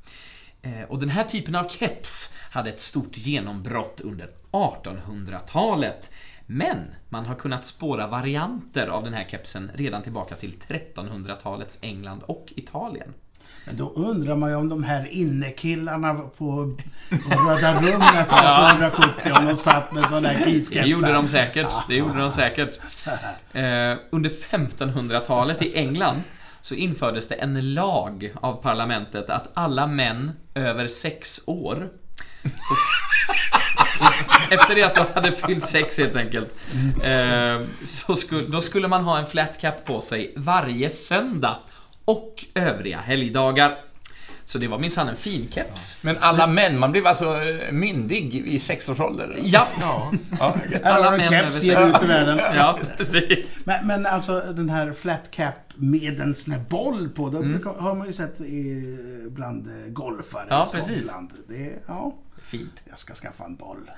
Eh, 0.67 0.85
Och 0.89 0.99
den 1.01 1.09
här 1.09 1.25
typen 1.25 1.55
av 1.55 1.69
keps 1.69 2.33
hade 2.51 2.71
ett 2.71 2.81
stort 2.81 3.17
genombrott 3.17 4.01
under 4.05 4.29
1800-talet. 4.53 6.11
Men 6.47 6.79
man 7.09 7.27
har 7.27 7.35
kunnat 7.35 7.65
spåra 7.65 8.07
varianter 8.07 8.87
av 8.87 9.05
den 9.05 9.15
här 9.15 9.25
kepsen 9.31 9.71
redan 9.75 10.03
tillbaka 10.03 10.35
till 10.35 10.55
1300-talets 10.69 11.79
England 11.83 12.23
och 12.27 12.47
Italien. 12.57 13.15
Men 13.65 13.77
då 13.77 13.91
undrar 13.91 14.37
man 14.37 14.51
ju 14.51 14.57
om 14.57 14.69
de 14.69 14.85
här 14.85 15.07
innekillarna 15.13 16.15
på, 16.15 16.77
Röda 17.49 17.75
rummet 17.81 18.29
1870 18.31 19.33
om 19.39 19.47
de 19.47 19.57
satt 19.57 19.93
med 19.93 20.05
sådana 20.09 20.29
här 20.29 20.45
keyskepsar. 20.45 20.83
Det 20.83 20.89
gjorde 20.89 21.13
de 21.13 21.29
säkert. 21.29 21.69
Det 21.89 21.95
gjorde 21.95 22.19
de 22.21 22.31
säkert. 22.31 22.79
Eh, 23.53 23.95
under 24.11 24.31
1500-talet 24.31 25.63
i 25.63 25.75
England 25.77 26.21
så 26.67 26.75
infördes 26.75 27.29
det 27.29 27.35
en 27.35 27.75
lag 27.75 28.33
av 28.35 28.63
parlamentet 28.63 29.31
att 29.31 29.51
alla 29.55 29.87
män 29.87 30.33
över 30.55 30.89
sex 30.89 31.41
år 31.47 31.89
så, 32.43 32.75
så 33.99 34.07
efter 34.51 34.75
det 34.75 34.83
att 34.83 34.95
du 34.95 35.01
hade 35.15 35.33
fyllt 35.33 35.67
sex 35.67 35.99
helt 35.99 36.17
enkelt 36.17 36.57
eh, 37.05 37.61
så 37.85 38.17
skulle, 38.17 38.43
då 38.43 38.61
skulle 38.61 38.89
man 38.89 39.05
ha 39.05 39.19
en 39.19 39.27
flat 39.27 39.61
cap 39.61 39.85
på 39.85 40.01
sig 40.01 40.33
varje 40.37 40.91
söndag 40.91 41.57
och 42.05 42.45
övriga 42.55 42.99
helgdagar. 42.99 43.79
Så 44.49 44.59
det 44.59 44.69
var 44.69 44.79
minsann 44.79 45.09
en 45.09 45.17
fin 45.17 45.49
keps. 45.51 46.05
Men 46.05 46.17
alla 46.19 46.47
män, 46.47 46.79
man 46.79 46.93
blev 46.93 47.07
alltså 47.07 47.25
eh, 47.43 47.73
myndig 47.73 48.35
i 48.35 48.59
sexårsåldern? 48.59 49.33
Ja, 49.45 49.69
Ja. 49.81 50.13
Alla 50.85 51.11
män 51.11 51.29
keps, 51.29 51.55
sex- 51.63 51.81
ut 51.89 52.03
i 52.03 52.07
världen. 52.07 52.39
ja 52.55 52.79
precis. 52.97 53.67
Men, 53.67 53.87
men 53.87 54.07
alltså 54.07 54.41
den 54.41 54.69
här 54.71 54.93
flat 54.93 55.31
cap 55.31 55.55
med 55.77 56.21
en 56.21 56.35
sån 56.35 56.53
här 56.55 56.61
boll 56.69 57.09
på, 57.09 57.29
det 57.31 57.39
Mm. 57.39 57.63
har 57.79 57.95
man 57.95 58.07
ju 58.07 58.13
sett 58.13 58.41
i, 58.41 58.97
bland 59.31 59.67
eh, 59.67 59.93
golfare 59.93 60.47
Ja, 60.51 60.65
i 60.65 60.67
Skottland. 60.83 61.29
precis. 61.31 61.47
Det, 61.49 61.79
ja, 61.87 62.15
Fint. 62.43 62.83
jag 62.89 62.99
ska 62.99 63.15
skaffa 63.15 63.45
en 63.45 63.57
boll. 63.57 63.91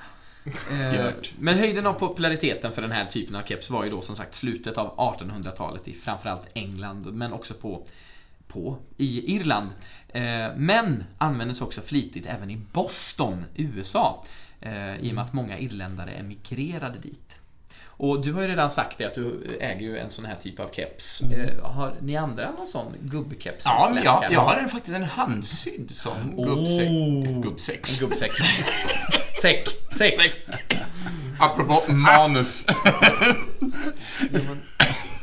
Eh. 0.45 1.11
Men 1.39 1.59
höjden 1.59 1.87
av 1.87 1.93
populariteten 1.93 2.73
för 2.73 2.83
den 2.83 2.93
här 2.93 3.05
typen 3.05 3.37
av 3.37 3.43
keps 3.43 3.71
var 3.71 3.85
ju 3.85 3.91
då 3.91 4.01
som 4.01 4.17
sagt 4.17 4.35
slutet 4.35 4.79
av 4.79 4.97
1800-talet 4.97 5.89
i 5.89 5.95
framförallt 5.95 6.49
England, 6.55 7.07
men 7.13 7.33
också 7.33 7.55
på, 7.55 7.87
på 8.49 8.79
i 8.97 9.35
Irland. 9.37 9.71
Eh, 10.09 10.23
Men 10.57 11.05
användes 11.19 11.61
också 11.61 11.81
flitigt 11.81 12.27
även 12.27 12.51
i 12.51 12.57
Boston, 12.73 13.45
USA, 13.57 14.25
eh, 14.61 14.97
i 15.01 15.11
och 15.11 15.15
med 15.15 15.25
att 15.25 15.33
många 15.33 15.59
irländare 15.59 16.11
emigrerade 16.11 16.99
dit. 16.99 17.35
Och 17.87 18.23
du 18.25 18.33
har 18.33 18.43
ju 18.43 18.49
redan 18.49 18.71
sagt 18.71 18.99
det 18.99 19.05
att 19.05 19.15
du 19.15 19.57
äger 19.61 19.81
ju 19.87 19.99
en 19.99 20.11
sån 20.11 20.25
här 20.25 20.35
typ 20.35 20.61
av 20.61 20.69
keps. 20.73 21.21
Eh, 21.23 21.65
Har 21.65 21.95
ni 22.03 22.17
andra 22.17 22.51
någon 22.51 22.69
sån 22.69 22.93
gubbkeps? 23.03 23.65
Ja, 23.65 23.99
jag, 24.05 24.25
jag 24.33 24.41
har 24.41 24.55
en, 24.57 24.69
faktiskt 24.69 24.97
en 24.97 25.05
handsydd 25.05 25.91
som 25.91 26.13
Oh. 26.37 26.55
gubbsäck. 26.55 27.43
Gubbsex. 27.43 28.01
En 28.03 28.09
gubbsäck. 28.09 28.31
Säck. 29.43 29.69
Säck. 29.93 30.33
Apropå 31.39 31.93
manus. 31.93 32.67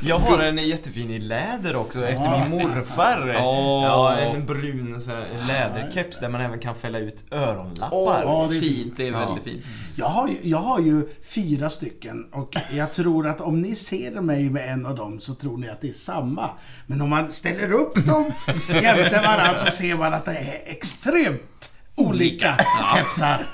Jag 0.06 0.18
har 0.18 0.38
en 0.42 0.58
jättefin 0.58 1.10
i 1.10 1.18
läder 1.18 1.76
också 1.76 2.06
efter 2.06 2.30
min 2.48 2.50
morfar. 2.50 3.36
Åh. 3.44 3.84
Ja, 3.84 4.16
en 4.16 4.46
brun 4.46 5.02
så 5.04 5.10
här, 5.10 5.28
läderkeps 5.48 6.20
där 6.20 6.28
man 6.28 6.40
även 6.40 6.58
kan 6.58 6.74
fälla 6.74 6.98
ut 6.98 7.24
öronlappar. 7.30 8.22
Ja, 8.22 8.46
det 8.50 8.56
är 8.56 8.60
fint. 8.60 8.96
Det 8.96 9.08
är 9.08 9.12
Ja. 9.12 9.18
väldigt 9.18 9.44
fint. 9.44 9.64
Jag 9.96 10.06
har, 10.06 10.28
ju, 10.28 10.36
jag 10.42 10.58
har 10.58 10.80
ju 10.80 11.08
fyra 11.28 11.70
stycken 11.70 12.24
och 12.32 12.54
jag 12.72 12.92
tror 12.92 13.26
att 13.28 13.40
om 13.40 13.62
ni 13.62 13.74
ser 13.74 14.20
mig 14.20 14.50
med 14.50 14.72
en 14.72 14.86
av 14.86 14.94
dem 14.94 15.20
så 15.20 15.34
tror 15.34 15.58
ni 15.58 15.68
att 15.68 15.80
det 15.80 15.88
är 15.88 15.92
samma. 15.92 16.50
Men 16.86 17.00
om 17.00 17.08
man 17.10 17.32
ställer 17.32 17.72
upp 17.72 18.06
dem 18.06 18.32
jämte 18.82 19.20
varandra 19.24 19.54
så 19.54 19.70
ser 19.70 19.94
man 19.94 20.14
att 20.14 20.24
det 20.24 20.36
är 20.36 20.60
extremt 20.72 21.70
olika 21.94 22.56
kepsar. 22.96 23.46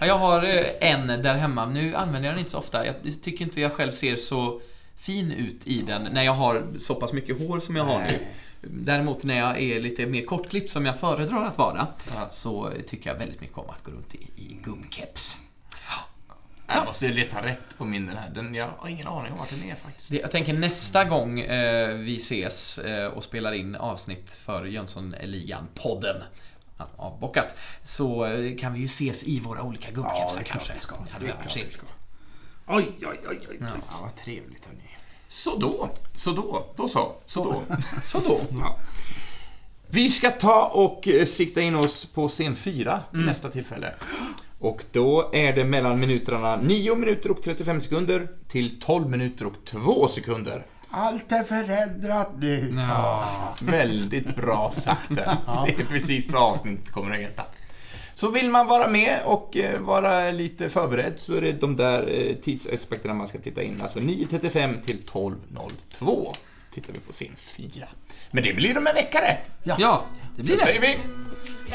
Ja, 0.00 0.06
jag 0.06 0.18
har 0.18 0.42
eh, 0.42 0.64
en 0.90 1.06
där 1.06 1.34
hemma. 1.34 1.66
Nu 1.66 1.94
använder 1.94 2.28
jag 2.28 2.32
den 2.34 2.38
inte 2.38 2.50
så 2.50 2.58
ofta. 2.58 2.86
Jag 2.86 2.94
tycker 3.22 3.44
inte 3.44 3.60
jag 3.60 3.72
själv 3.72 3.92
ser 3.92 4.16
så 4.16 4.60
fin 5.00 5.32
ut 5.32 5.66
i 5.66 5.82
den 5.82 6.02
när 6.02 6.22
jag 6.22 6.32
har 6.34 6.66
så 6.78 6.94
pass 6.94 7.12
mycket 7.12 7.38
hår 7.48 7.60
som 7.60 7.76
jag 7.76 7.84
har 7.84 7.98
nu. 8.02 8.18
Däremot 8.62 9.24
när 9.24 9.38
jag 9.38 9.60
är 9.62 9.80
lite 9.80 10.06
mer 10.06 10.24
kortklippt 10.24 10.70
som 10.70 10.86
jag 10.86 11.00
föredrar 11.00 11.44
att 11.44 11.58
vara 11.58 11.86
så 12.30 12.72
tycker 12.86 13.10
jag 13.10 13.18
väldigt 13.18 13.40
mycket 13.40 13.58
om 13.58 13.70
att 13.70 13.82
gå 13.84 13.90
runt 13.92 14.14
i, 14.14 14.18
i 14.36 14.58
gubbkeps. 14.62 15.38
Jag 16.66 16.84
måste 16.86 17.08
leta 17.08 17.42
rätt 17.44 17.78
på 17.78 17.84
min 17.84 18.06
den 18.06 18.16
här. 18.16 18.30
Den, 18.30 18.54
jag 18.54 18.68
har 18.78 18.88
ingen 18.88 19.06
aning 19.06 19.32
om 19.32 19.38
vart 19.38 19.50
den 19.50 19.62
är 19.70 19.74
faktiskt. 19.74 20.10
Det, 20.10 20.16
jag 20.16 20.30
tänker 20.30 20.52
nästa 20.52 21.04
gång 21.04 21.40
eh, 21.40 21.88
vi 21.94 22.16
ses 22.16 22.78
eh, 22.78 23.06
och 23.06 23.24
spelar 23.24 23.52
in 23.52 23.74
avsnitt 23.76 24.30
för 24.34 24.64
Jönssonligan-podden 24.64 26.22
avbockat 26.96 27.58
så 27.82 28.24
eh, 28.26 28.56
kan 28.56 28.72
vi 28.72 28.78
ju 28.80 28.86
ses 28.86 29.24
i 29.28 29.40
våra 29.40 29.62
olika 29.62 29.88
Ja, 29.88 29.94
gubbkepsar 29.94 30.40
det 30.40 30.40
är 30.40 30.44
klart 30.44 30.46
kanske. 30.46 30.74
vi 30.74 30.80
ska. 30.80 30.94
Det 31.06 31.12
hade 31.12 31.24
Det 31.24 31.30
är 31.30 31.34
varit 31.34 31.42
klart 31.42 31.56
vi 31.56 31.60
trevligt. 31.60 31.72
ska. 31.74 31.86
Oj, 32.66 32.92
oj, 33.00 33.20
oj, 33.28 33.46
oj. 33.50 33.56
Ja. 33.60 33.66
Ja, 33.90 33.98
vad 34.02 34.16
trevligt 34.16 34.66
hörni. 34.66 34.89
Så 35.30 35.56
då, 35.56 35.88
så 36.16 36.30
då, 36.30 36.66
då 36.76 36.88
så, 36.88 37.12
så 37.26 37.44
då. 37.44 37.62
Så 38.02 38.18
då. 38.18 38.34
Ja. 38.60 38.76
Vi 39.86 40.10
ska 40.10 40.30
ta 40.30 40.64
och 40.64 41.08
eh, 41.08 41.26
sikta 41.26 41.60
in 41.60 41.74
oss 41.76 42.04
på 42.04 42.28
scen 42.28 42.56
4 42.56 43.00
nästa 43.10 43.48
tillfälle. 43.48 43.94
Och 44.58 44.84
då 44.92 45.30
är 45.32 45.52
det 45.52 45.64
mellan 45.64 46.00
minuterna 46.00 46.56
9 46.56 46.94
minuter 46.94 47.30
och 47.30 47.42
35 47.42 47.80
sekunder 47.80 48.28
till 48.48 48.80
12 48.80 49.10
minuter 49.10 49.46
och 49.46 49.64
2 49.64 50.08
sekunder. 50.08 50.66
Allt 50.90 51.32
är 51.32 51.44
förändrat 51.44 52.30
nu. 52.38 52.74
Ja. 52.76 53.24
Väldigt 53.60 54.36
bra 54.36 54.72
sagt. 54.74 55.08
Det 55.08 55.22
är 55.82 55.86
precis 55.88 56.30
så 56.30 56.38
avsnittet 56.38 56.90
kommer 56.90 57.10
att 57.10 57.20
heta. 57.20 57.42
Så 58.20 58.28
vill 58.28 58.50
man 58.50 58.66
vara 58.66 58.88
med 58.88 59.20
och 59.24 59.56
eh, 59.56 59.80
vara 59.80 60.30
lite 60.30 60.70
förberedd 60.70 61.12
så 61.16 61.34
är 61.34 61.40
det 61.40 61.52
de 61.52 61.76
där 61.76 62.28
eh, 62.28 62.34
tidsaspekterna 62.36 63.14
man 63.14 63.28
ska 63.28 63.38
titta 63.38 63.62
in. 63.62 63.80
Alltså 63.82 63.98
9.35 63.98 64.82
till 64.82 64.98
12.02 65.12 66.34
tittar 66.74 66.92
vi 66.92 66.98
på 67.00 67.12
scen 67.12 67.36
4. 67.36 67.86
Men 68.30 68.44
det 68.44 68.52
blir 68.52 68.78
om 68.78 68.86
en 68.86 68.94
vecka 68.94 69.20
det. 69.20 69.38
ja, 69.78 70.04
det 70.36 70.42
blir 70.42 70.56
Då 70.56 70.58
det. 70.58 70.64
säger 70.66 70.80
vi 70.80 70.96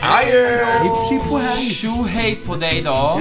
adjö! 0.01 0.65
Hipp, 0.83 1.21
hipp 1.21 1.31
och 1.31 1.39
hej. 1.39 1.65
Tjo 1.69 2.03
hej 2.03 2.37
på 2.47 2.55
dig 2.55 2.81
då. 2.81 3.19